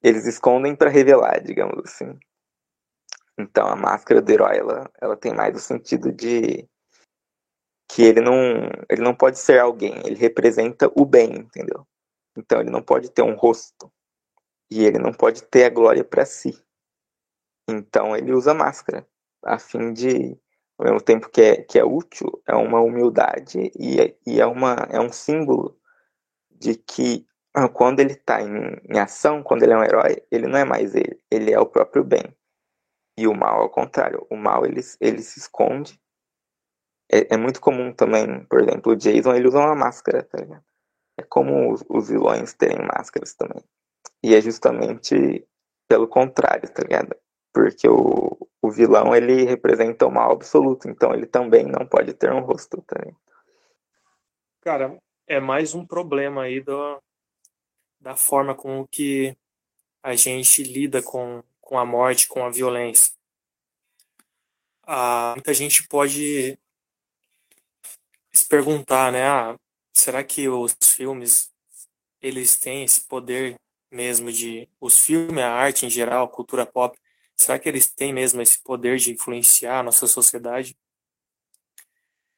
Eles 0.04 0.26
escondem 0.26 0.76
para 0.76 0.90
revelar, 0.90 1.42
digamos 1.42 1.80
assim. 1.86 2.18
Então 3.38 3.68
a 3.68 3.76
máscara 3.76 4.22
do 4.22 4.32
herói, 4.32 4.58
ela, 4.58 4.92
ela 5.02 5.16
tem 5.16 5.34
mais 5.34 5.56
o 5.56 5.60
sentido 5.60 6.12
de 6.12 6.68
que 7.88 8.04
ele 8.04 8.22
não, 8.22 8.70
ele 8.90 9.02
não 9.02 9.16
pode 9.16 9.40
ser 9.40 9.60
alguém, 9.60 9.98
ele 10.06 10.16
representa 10.16 10.92
o 10.96 11.06
bem, 11.06 11.38
entendeu? 11.38 11.88
Então 12.38 12.60
ele 12.60 12.70
não 12.70 12.84
pode 12.84 13.10
ter 13.10 13.22
um 13.22 13.36
rosto. 13.36 13.92
E 14.70 14.86
ele 14.86 15.00
não 15.00 15.12
pode 15.12 15.44
ter 15.44 15.66
a 15.66 15.70
glória 15.70 16.04
para 16.04 16.26
si. 16.26 16.62
Então 17.68 18.16
ele 18.16 18.32
usa 18.32 18.54
máscara, 18.54 19.08
a 19.44 19.58
fim 19.58 19.94
de, 19.94 20.38
ao 20.80 20.86
mesmo 20.86 21.02
tempo 21.02 21.30
que 21.30 21.42
é, 21.42 21.62
que 21.62 21.78
é 21.78 21.84
útil, 21.84 22.42
é 22.48 22.56
uma 22.56 22.80
humildade 22.80 23.70
e, 23.78 24.00
é, 24.00 24.16
e 24.26 24.40
é, 24.40 24.46
uma, 24.46 24.88
é 24.90 25.00
um 25.00 25.12
símbolo 25.12 25.78
de 26.50 26.76
que 26.76 27.28
ah, 27.54 27.68
quando 27.68 28.00
ele 28.00 28.14
está 28.14 28.42
em, 28.42 28.78
em 28.90 28.98
ação, 28.98 29.44
quando 29.44 29.64
ele 29.64 29.74
é 29.74 29.78
um 29.78 29.84
herói, 29.84 30.24
ele 30.32 30.48
não 30.48 30.58
é 30.58 30.64
mais 30.64 30.96
ele, 30.96 31.22
ele 31.30 31.52
é 31.52 31.60
o 31.60 31.66
próprio 31.66 32.04
bem. 32.04 32.24
E 33.18 33.28
o 33.28 33.34
mal, 33.34 33.62
ao 33.62 33.70
contrário, 33.70 34.26
o 34.30 34.38
mal 34.38 34.66
ele, 34.66 34.80
ele 35.02 35.22
se 35.22 35.40
esconde. 35.40 36.00
É, 37.12 37.34
é 37.34 37.38
muito 37.38 37.60
comum 37.60 37.92
também, 37.94 38.46
por 38.46 38.62
exemplo, 38.62 38.94
o 38.94 38.96
Jason 38.96 39.36
ele 39.36 39.48
usa 39.48 39.60
uma 39.60 39.76
máscara, 39.76 40.24
tá 40.24 40.38
ligado? 40.38 40.64
É 41.18 41.24
como 41.24 41.74
os, 41.74 41.84
os 41.90 42.08
vilões 42.08 42.54
terem 42.54 42.80
máscaras 42.86 43.34
também. 43.34 43.62
E 44.24 44.34
é 44.34 44.40
justamente 44.40 45.46
pelo 45.90 46.08
contrário, 46.08 46.70
tá 46.70 46.84
ligado? 46.84 47.16
Porque 47.54 47.88
o, 47.88 48.48
o 48.62 48.72
vilão 48.72 49.16
ele 49.16 49.44
representa 49.44 50.06
o 50.06 50.12
mal 50.12 50.32
absoluto, 50.32 50.88
então 50.90 51.14
ele 51.14 51.26
também 51.26 51.66
não 51.66 51.86
pode 51.86 52.14
ter 52.14 52.32
um 52.32 52.42
rosto 52.42 52.82
também. 52.82 53.16
Cara, 54.62 54.98
é 55.28 55.40
mais 55.40 55.74
um 55.74 55.86
problema 55.86 56.44
aí 56.44 56.62
do, 56.62 57.02
da 58.00 58.16
forma 58.16 58.56
com 58.56 58.86
que 58.88 59.38
a 60.02 60.16
gente 60.16 60.64
lida 60.64 61.02
com, 61.02 61.44
com 61.62 61.78
a 61.78 61.86
morte, 61.86 62.28
com 62.28 62.46
a 62.46 62.50
violência. 62.50 63.14
Ah, 64.84 65.34
muita 65.36 65.54
gente 65.54 65.88
pode 65.88 66.58
se 68.32 68.48
perguntar, 68.48 69.12
né? 69.12 69.28
Ah, 69.28 69.56
será 69.94 70.24
que 70.24 70.48
os 70.50 70.76
filmes 70.84 71.52
eles 72.22 72.58
têm 72.58 72.84
esse 72.84 73.02
poder 73.08 73.56
mesmo 73.92 74.32
de 74.32 74.68
os 74.80 75.00
filmes, 75.00 75.44
a 75.44 75.52
arte 75.52 75.86
em 75.86 75.90
geral, 75.90 76.26
a 76.26 76.30
cultura 76.30 76.66
pop, 76.66 76.98
Será 77.40 77.58
que 77.58 77.70
eles 77.70 77.90
têm 77.90 78.12
mesmo 78.14 78.42
esse 78.42 78.62
poder 78.62 78.98
de 78.98 79.14
influenciar 79.14 79.80
a 79.80 79.84
nossa 79.84 80.06
sociedade? 80.08 80.78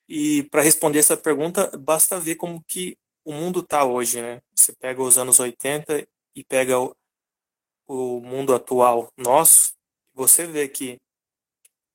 E 0.07 0.43
para 0.43 0.61
responder 0.61 0.99
essa 0.99 1.17
pergunta, 1.17 1.75
basta 1.75 2.19
ver 2.19 2.35
como 2.35 2.63
que 2.63 2.95
o 3.25 3.33
mundo 3.33 3.61
está 3.61 3.83
hoje, 3.83 4.21
né? 4.21 4.43
Você 4.55 4.73
pega 4.73 5.01
os 5.01 5.17
anos 5.17 5.39
80 5.39 6.07
e 6.35 6.43
pega 6.43 6.79
o, 6.79 6.95
o 7.87 8.21
mundo 8.21 8.53
atual 8.53 9.11
nosso, 9.17 9.73
você 10.13 10.45
vê 10.45 10.67
que 10.67 10.99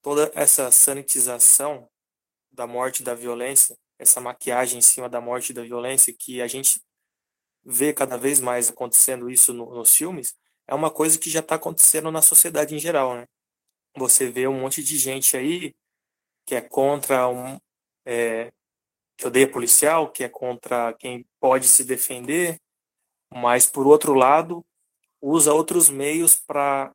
toda 0.02 0.30
essa 0.34 0.72
sanitização 0.72 1.88
da 2.50 2.66
morte 2.66 3.04
da 3.04 3.14
violência, 3.14 3.78
essa 4.00 4.20
maquiagem 4.20 4.78
em 4.78 4.82
cima 4.82 5.08
da 5.08 5.20
morte 5.20 5.52
da 5.52 5.62
violência, 5.62 6.12
que 6.12 6.42
a 6.42 6.48
gente 6.48 6.82
vê 7.64 7.92
cada 7.92 8.16
vez 8.16 8.40
mais 8.40 8.68
acontecendo 8.68 9.30
isso 9.30 9.52
no, 9.52 9.72
nos 9.74 9.94
filmes, 9.94 10.34
é 10.66 10.74
uma 10.74 10.90
coisa 10.90 11.18
que 11.18 11.30
já 11.30 11.40
está 11.40 11.54
acontecendo 11.54 12.10
na 12.10 12.22
sociedade 12.22 12.74
em 12.74 12.78
geral, 12.78 13.14
né? 13.14 13.26
Você 13.96 14.30
vê 14.30 14.46
um 14.46 14.60
monte 14.60 14.82
de 14.82 14.98
gente 14.98 15.36
aí 15.36 15.74
que 16.46 16.54
é 16.54 16.60
contra 16.60 17.28
um, 17.28 17.58
é, 18.04 18.52
que 19.16 19.26
odeia 19.26 19.50
policial, 19.50 20.10
que 20.10 20.22
é 20.22 20.28
contra 20.28 20.92
quem 20.94 21.26
pode 21.40 21.66
se 21.66 21.84
defender, 21.84 22.60
mas 23.32 23.66
por 23.66 23.86
outro 23.86 24.14
lado 24.14 24.64
usa 25.20 25.52
outros 25.52 25.88
meios 25.88 26.36
para 26.36 26.94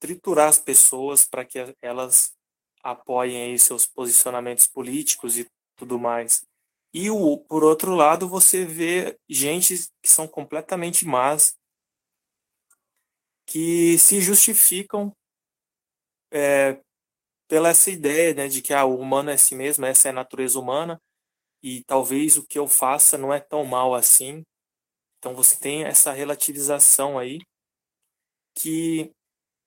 triturar 0.00 0.48
as 0.48 0.58
pessoas 0.58 1.24
para 1.24 1.44
que 1.44 1.58
elas 1.80 2.34
apoiem 2.82 3.52
aí 3.52 3.58
seus 3.58 3.86
posicionamentos 3.86 4.66
políticos 4.66 5.38
e 5.38 5.46
tudo 5.76 5.98
mais. 5.98 6.44
E 6.92 7.08
o, 7.08 7.38
por 7.38 7.62
outro 7.62 7.94
lado, 7.94 8.28
você 8.28 8.64
vê 8.64 9.18
gente 9.28 9.88
que 10.02 10.10
são 10.10 10.26
completamente 10.26 11.06
más, 11.06 11.56
que 13.52 13.98
se 13.98 14.18
justificam 14.22 15.14
é, 16.32 16.80
pela 17.46 17.68
essa 17.68 17.90
ideia 17.90 18.32
né, 18.32 18.48
de 18.48 18.62
que 18.62 18.72
ah, 18.72 18.86
o 18.86 18.98
humano 18.98 19.28
é 19.28 19.36
si 19.36 19.54
mesmo, 19.54 19.84
essa 19.84 20.08
é 20.08 20.10
a 20.10 20.14
natureza 20.14 20.58
humana, 20.58 20.98
e 21.62 21.84
talvez 21.84 22.38
o 22.38 22.46
que 22.46 22.58
eu 22.58 22.66
faça 22.66 23.18
não 23.18 23.30
é 23.30 23.38
tão 23.38 23.62
mal 23.66 23.94
assim. 23.94 24.42
Então 25.18 25.34
você 25.34 25.58
tem 25.58 25.84
essa 25.84 26.12
relativização 26.12 27.18
aí 27.18 27.40
que 28.54 29.12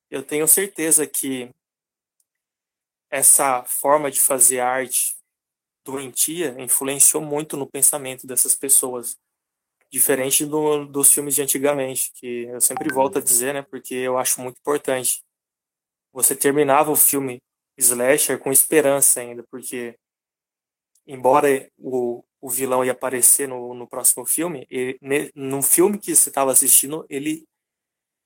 eu 0.09 0.23
tenho 0.23 0.47
certeza 0.47 1.05
que 1.05 1.51
essa 3.11 3.63
forma 3.65 4.09
de 4.09 4.19
fazer 4.19 4.61
arte 4.61 5.15
doentia 5.85 6.59
influenciou 6.59 7.21
muito 7.21 7.55
no 7.55 7.69
pensamento 7.69 8.25
dessas 8.25 8.55
pessoas. 8.55 9.15
Diferente 9.91 10.45
do, 10.45 10.85
dos 10.85 11.11
filmes 11.11 11.35
de 11.35 11.41
antigamente, 11.41 12.11
que 12.13 12.43
eu 12.45 12.59
sempre 12.59 12.93
volto 12.93 13.19
a 13.19 13.21
dizer, 13.21 13.53
né, 13.53 13.61
porque 13.61 13.93
eu 13.93 14.17
acho 14.17 14.41
muito 14.41 14.57
importante. 14.59 15.23
Você 16.11 16.35
terminava 16.35 16.91
o 16.91 16.95
filme 16.95 17.41
slasher 17.77 18.39
com 18.39 18.51
esperança 18.51 19.21
ainda, 19.21 19.43
porque 19.49 19.97
embora 21.05 21.69
o, 21.77 22.23
o 22.41 22.49
vilão 22.49 22.83
ia 22.83 22.91
aparecer 22.91 23.47
no, 23.47 23.73
no 23.73 23.87
próximo 23.87 24.25
filme, 24.25 24.65
ele, 24.69 24.99
no 25.35 25.61
filme 25.61 25.97
que 25.97 26.15
você 26.15 26.29
estava 26.29 26.51
assistindo, 26.51 27.05
ele 27.09 27.45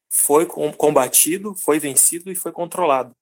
foi 0.09 0.45
combatido, 0.45 1.53
foi 1.55 1.79
vencido 1.79 2.31
e 2.31 2.35
foi 2.35 2.51
controlado. 2.51 3.15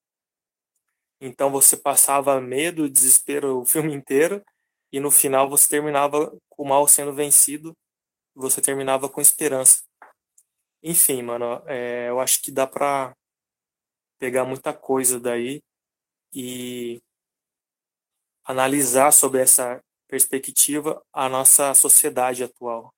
Então 1.20 1.52
você 1.52 1.76
passava 1.76 2.40
medo, 2.40 2.90
desespero 2.90 3.60
o 3.60 3.66
filme 3.66 3.94
inteiro 3.94 4.44
e 4.92 5.00
no 5.00 5.12
final 5.12 5.50
você 5.50 5.68
terminava 5.68 6.36
com 6.50 6.64
o 6.64 6.68
mal 6.68 6.88
sendo 6.88 7.14
vencido, 7.14 7.76
você 8.38 8.62
terminava 8.62 9.10
com 9.10 9.20
esperança. 9.20 9.84
Enfim, 10.84 11.24
mano, 11.24 11.64
é, 11.66 12.10
eu 12.10 12.20
acho 12.20 12.42
que 12.42 12.52
dá 12.52 12.68
pra 12.68 13.16
pegar 14.20 14.46
muita 14.46 14.74
coisa 14.74 15.20
daí 15.20 15.62
e 16.32 17.02
analisar 18.46 19.12
sobre 19.12 19.42
essa 19.42 19.82
perspectiva 20.08 21.04
a 21.12 21.28
nossa 21.28 21.74
sociedade 21.74 22.44
atual. 22.44 22.94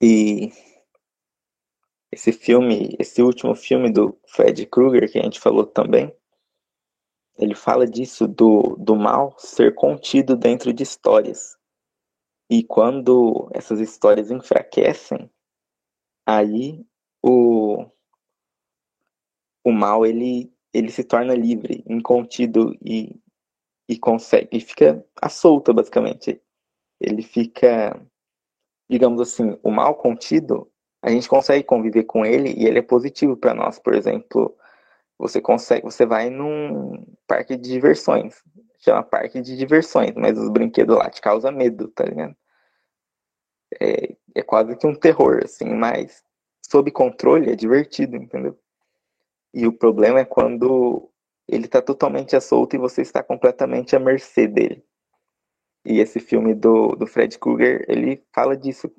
E 0.00 0.50
esse 2.10 2.32
filme, 2.32 2.96
esse 2.98 3.20
último 3.20 3.54
filme 3.54 3.92
do 3.92 4.18
Fred 4.28 4.64
Krueger 4.66 5.10
que 5.10 5.18
a 5.18 5.22
gente 5.22 5.38
falou 5.38 5.66
também, 5.66 6.14
ele 7.36 7.54
fala 7.54 7.86
disso 7.86 8.26
do, 8.26 8.76
do 8.76 8.96
mal 8.96 9.38
ser 9.38 9.74
contido 9.74 10.34
dentro 10.34 10.72
de 10.72 10.82
histórias. 10.82 11.57
E 12.50 12.62
quando 12.62 13.48
essas 13.52 13.78
histórias 13.80 14.30
enfraquecem, 14.30 15.30
aí 16.26 16.84
o, 17.22 17.84
o 19.64 19.72
mal 19.72 20.06
ele, 20.06 20.52
ele 20.72 20.90
se 20.90 21.04
torna 21.04 21.34
livre, 21.34 21.84
incontido 21.86 22.74
e, 22.82 23.20
e 23.88 23.98
consegue 23.98 24.48
e 24.52 24.60
fica 24.60 25.04
à 25.20 25.28
solta 25.28 25.72
basicamente. 25.72 26.40
Ele 27.00 27.22
fica, 27.22 28.00
digamos 28.88 29.20
assim, 29.20 29.58
o 29.62 29.70
mal 29.70 29.94
contido, 29.94 30.70
a 31.02 31.10
gente 31.10 31.28
consegue 31.28 31.62
conviver 31.62 32.04
com 32.04 32.24
ele 32.24 32.52
e 32.56 32.66
ele 32.66 32.78
é 32.78 32.82
positivo 32.82 33.36
para 33.36 33.54
nós. 33.54 33.78
Por 33.78 33.94
exemplo, 33.94 34.56
você 35.18 35.40
consegue, 35.40 35.84
você 35.84 36.06
vai 36.06 36.30
num 36.30 37.04
parque 37.26 37.56
de 37.56 37.70
diversões. 37.70 38.42
Chama 38.88 39.02
parque 39.02 39.42
de 39.42 39.54
diversões, 39.54 40.14
mas 40.14 40.38
os 40.38 40.48
brinquedos 40.48 40.96
lá 40.96 41.10
te 41.10 41.20
causam 41.20 41.52
medo, 41.52 41.88
tá 41.88 42.04
ligado? 42.04 42.34
É, 43.78 44.16
é 44.34 44.42
quase 44.42 44.74
que 44.76 44.86
um 44.86 44.94
terror, 44.94 45.42
assim, 45.44 45.66
mas 45.74 46.24
sob 46.62 46.90
controle 46.90 47.52
é 47.52 47.54
divertido, 47.54 48.16
entendeu? 48.16 48.58
E 49.52 49.66
o 49.66 49.72
problema 49.74 50.20
é 50.20 50.24
quando 50.24 51.10
ele 51.46 51.66
está 51.66 51.82
totalmente 51.82 52.34
à 52.34 52.40
solta 52.40 52.76
e 52.76 52.78
você 52.78 53.02
está 53.02 53.22
completamente 53.22 53.94
à 53.94 53.98
mercê 53.98 54.48
dele. 54.48 54.82
E 55.84 56.00
esse 56.00 56.18
filme 56.18 56.54
do, 56.54 56.96
do 56.96 57.06
Fred 57.06 57.38
Krueger, 57.38 57.84
ele 57.88 58.24
fala 58.32 58.56
disso, 58.56 58.90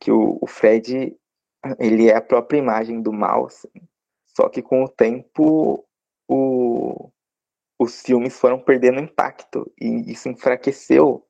que 0.00 0.10
o, 0.10 0.38
o 0.40 0.46
Fred, 0.48 1.16
ele 1.78 2.08
é 2.08 2.16
a 2.16 2.20
própria 2.20 2.58
imagem 2.58 3.00
do 3.00 3.12
mal, 3.12 3.46
assim. 3.46 3.70
Só 4.26 4.48
que 4.48 4.60
com 4.60 4.82
o 4.82 4.88
tempo 4.88 5.86
o, 6.26 7.12
os 7.78 8.02
filmes 8.02 8.38
foram 8.38 8.58
perdendo 8.58 9.00
impacto 9.00 9.70
e 9.80 10.12
isso 10.12 10.28
enfraqueceu 10.28 11.26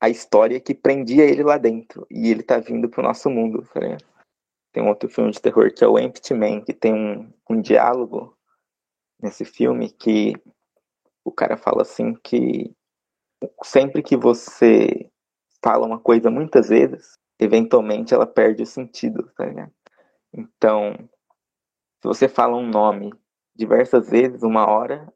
a 0.00 0.08
história 0.08 0.60
que 0.60 0.74
prendia 0.74 1.24
ele 1.24 1.42
lá 1.42 1.58
dentro. 1.58 2.06
E 2.10 2.30
ele 2.30 2.42
tá 2.42 2.58
vindo 2.58 2.88
pro 2.88 3.02
nosso 3.02 3.30
mundo. 3.30 3.62
Tá 3.72 3.80
tem 4.72 4.82
um 4.82 4.88
outro 4.88 5.08
filme 5.08 5.30
de 5.30 5.40
terror 5.40 5.72
que 5.72 5.82
é 5.82 5.88
o 5.88 5.98
Empty 5.98 6.34
Man, 6.34 6.60
que 6.60 6.74
tem 6.74 6.92
um, 6.92 7.32
um 7.48 7.60
diálogo 7.60 8.36
nesse 9.20 9.44
filme 9.44 9.90
que 9.90 10.34
o 11.24 11.32
cara 11.32 11.56
fala 11.56 11.82
assim 11.82 12.14
que 12.14 12.74
sempre 13.64 14.02
que 14.02 14.16
você 14.16 15.10
fala 15.64 15.86
uma 15.86 15.98
coisa 15.98 16.30
muitas 16.30 16.68
vezes, 16.68 17.18
eventualmente 17.38 18.14
ela 18.14 18.26
perde 18.26 18.62
o 18.62 18.66
sentido, 18.66 19.30
tá? 19.34 19.44
Então, 20.32 20.94
se 22.00 22.06
você 22.06 22.28
fala 22.28 22.56
um 22.56 22.68
nome 22.68 23.12
diversas 23.54 24.10
vezes, 24.10 24.42
uma 24.42 24.68
hora, 24.68 25.12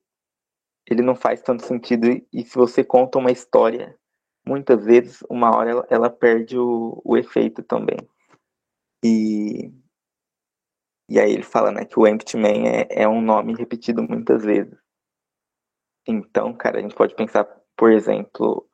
ele 0.87 1.03
não 1.03 1.15
faz 1.15 1.43
tanto 1.43 1.65
sentido. 1.65 2.07
E 2.33 2.45
se 2.45 2.57
você 2.57 2.85
conta 2.85 3.19
uma 3.19 3.31
história 3.31 3.97
muitas 4.47 4.85
vezes, 4.85 5.23
uma 5.29 5.55
hora 5.55 5.71
ela, 5.71 5.87
ela 5.91 6.11
perde 6.11 6.59
o, 6.59 7.01
o 7.05 7.17
efeito 7.17 7.63
também. 7.63 7.99
E, 9.05 9.73
e 11.09 11.19
aí 11.19 11.33
ele 11.33 11.43
fala 11.43 11.71
né, 11.71 11.85
que 11.85 11.99
o 11.99 12.07
Empty 12.07 12.37
Man 12.37 12.67
é, 12.67 13.03
é 13.03 13.09
um 13.09 13.21
nome 13.21 13.55
repetido 13.55 14.03
muitas 14.03 14.45
vezes. 14.45 14.79
Então, 16.07 16.53
cara, 16.55 16.79
a 16.79 16.83
gente 16.83 16.95
pode 16.95 17.15
pensar, 17.15 17.45
por 17.77 17.93
exemplo, 17.93 18.69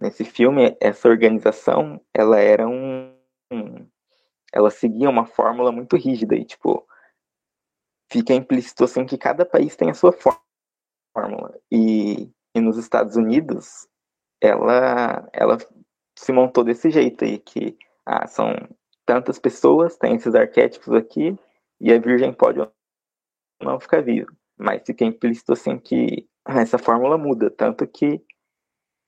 nesse 0.00 0.24
filme, 0.24 0.76
essa 0.80 1.08
organização, 1.08 2.00
ela 2.14 2.38
era 2.38 2.66
um, 2.66 3.14
um 3.52 3.86
ela 4.52 4.70
seguia 4.70 5.08
uma 5.08 5.26
fórmula 5.26 5.70
muito 5.70 5.96
rígida 5.96 6.34
e 6.34 6.44
tipo 6.44 6.86
fica 8.10 8.34
implícito 8.34 8.82
assim 8.82 9.06
que 9.06 9.16
cada 9.16 9.46
país 9.46 9.76
tem 9.76 9.90
a 9.90 9.94
sua 9.94 10.12
fórmula. 10.12 10.49
E, 11.70 12.30
e 12.54 12.60
nos 12.60 12.76
Estados 12.76 13.16
Unidos, 13.16 13.88
ela, 14.40 15.28
ela 15.32 15.58
se 16.16 16.32
montou 16.32 16.64
desse 16.64 16.90
jeito 16.90 17.24
aí, 17.24 17.38
que 17.38 17.76
ah, 18.06 18.26
são 18.26 18.54
tantas 19.06 19.38
pessoas, 19.38 19.96
tem 19.96 20.14
esses 20.14 20.34
arquétipos 20.34 20.92
aqui, 20.94 21.36
e 21.80 21.92
a 21.92 21.98
virgem 21.98 22.32
pode 22.32 22.60
não 23.62 23.80
ficar 23.80 24.02
viva. 24.02 24.30
Mas 24.58 24.82
fica 24.84 25.04
implícito 25.04 25.52
assim 25.52 25.78
que 25.78 26.28
essa 26.46 26.78
fórmula 26.78 27.16
muda, 27.16 27.50
tanto 27.50 27.86
que 27.86 28.22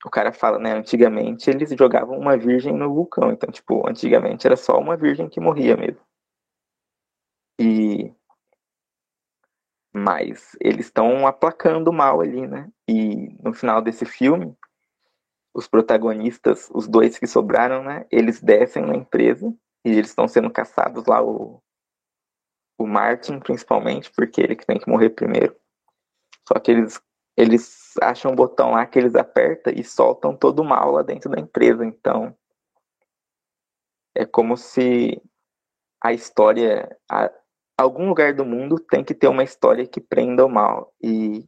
o 0.05 0.09
cara 0.09 0.33
fala, 0.33 0.59
né, 0.59 0.73
antigamente 0.73 1.49
eles 1.49 1.69
jogavam 1.77 2.17
uma 2.17 2.37
virgem 2.37 2.73
no 2.73 2.93
vulcão, 2.93 3.31
então, 3.31 3.49
tipo, 3.49 3.87
antigamente 3.87 4.45
era 4.45 4.57
só 4.57 4.77
uma 4.77 4.97
virgem 4.97 5.29
que 5.29 5.39
morria 5.39 5.77
mesmo. 5.77 6.01
E 7.59 8.11
mas 9.93 10.57
eles 10.59 10.87
estão 10.87 11.27
aplacando 11.27 11.89
o 11.89 11.93
mal 11.93 12.19
ali, 12.19 12.47
né? 12.47 12.69
E 12.89 13.29
no 13.43 13.53
final 13.53 13.81
desse 13.81 14.05
filme, 14.05 14.57
os 15.53 15.67
protagonistas, 15.67 16.69
os 16.73 16.87
dois 16.87 17.19
que 17.19 17.27
sobraram, 17.27 17.83
né? 17.83 18.07
Eles 18.11 18.41
descem 18.41 18.83
na 18.83 18.95
empresa 18.95 19.53
e 19.85 19.91
eles 19.91 20.09
estão 20.09 20.27
sendo 20.27 20.49
caçados 20.49 21.05
lá, 21.05 21.21
o, 21.23 21.61
o 22.77 22.87
Martin, 22.87 23.39
principalmente, 23.39 24.11
porque 24.11 24.41
ele 24.41 24.55
que 24.55 24.65
tem 24.65 24.79
que 24.79 24.89
morrer 24.89 25.11
primeiro. 25.11 25.55
Só 26.47 26.59
que 26.59 26.71
eles, 26.71 26.99
eles 27.37 27.93
acham 28.01 28.31
um 28.31 28.35
botão 28.35 28.71
lá 28.71 28.85
que 28.87 28.97
eles 28.97 29.13
apertam 29.13 29.71
e 29.75 29.83
soltam 29.83 30.35
todo 30.35 30.61
o 30.61 30.65
mal 30.65 30.91
lá 30.91 31.03
dentro 31.03 31.29
da 31.29 31.39
empresa. 31.39 31.85
Então, 31.85 32.35
é 34.15 34.25
como 34.25 34.57
se 34.57 35.21
a 36.01 36.11
história, 36.13 36.97
a, 37.09 37.31
algum 37.77 38.07
lugar 38.07 38.33
do 38.33 38.45
mundo 38.45 38.79
tem 38.79 39.03
que 39.03 39.13
ter 39.13 39.27
uma 39.27 39.43
história 39.43 39.85
que 39.87 39.99
prenda 39.99 40.45
o 40.45 40.49
mal. 40.49 40.93
E, 41.01 41.47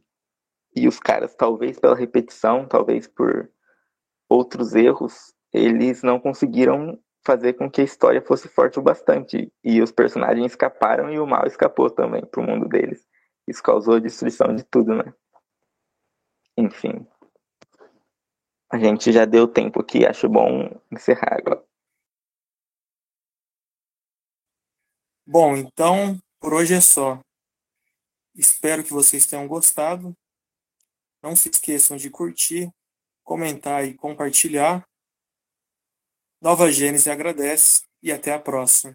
e 0.74 0.86
os 0.88 0.98
caras, 0.98 1.34
talvez 1.34 1.78
pela 1.78 1.96
repetição, 1.96 2.66
talvez 2.66 3.06
por 3.06 3.50
outros 4.28 4.74
erros, 4.74 5.34
eles 5.52 6.02
não 6.02 6.18
conseguiram 6.18 6.98
fazer 7.24 7.54
com 7.54 7.70
que 7.70 7.80
a 7.80 7.84
história 7.84 8.22
fosse 8.22 8.48
forte 8.48 8.78
o 8.78 8.82
bastante. 8.82 9.52
E 9.64 9.80
os 9.82 9.90
personagens 9.90 10.52
escaparam 10.52 11.10
e 11.12 11.18
o 11.18 11.26
mal 11.26 11.46
escapou 11.46 11.90
também 11.90 12.24
pro 12.24 12.42
mundo 12.42 12.68
deles. 12.68 13.06
Isso 13.48 13.62
causou 13.62 13.94
a 13.94 14.00
destruição 14.00 14.54
de 14.54 14.64
tudo, 14.64 14.94
né? 14.94 15.12
Enfim. 16.56 17.06
A 18.70 18.78
gente 18.78 19.12
já 19.12 19.24
deu 19.24 19.46
tempo 19.46 19.80
aqui, 19.80 20.04
acho 20.04 20.28
bom 20.28 20.80
encerrar 20.90 21.38
agora. 21.38 21.62
Bom, 25.28 25.56
então 25.56 26.16
por 26.38 26.54
hoje 26.54 26.74
é 26.74 26.80
só. 26.80 27.20
Espero 28.32 28.84
que 28.84 28.92
vocês 28.92 29.26
tenham 29.26 29.48
gostado. 29.48 30.16
Não 31.20 31.34
se 31.34 31.48
esqueçam 31.48 31.96
de 31.96 32.08
curtir, 32.08 32.70
comentar 33.24 33.84
e 33.84 33.94
compartilhar. 33.94 34.86
Nova 36.40 36.70
Gênesis 36.70 37.08
agradece 37.08 37.82
e 38.00 38.12
até 38.12 38.32
a 38.32 38.38
próxima. 38.38 38.94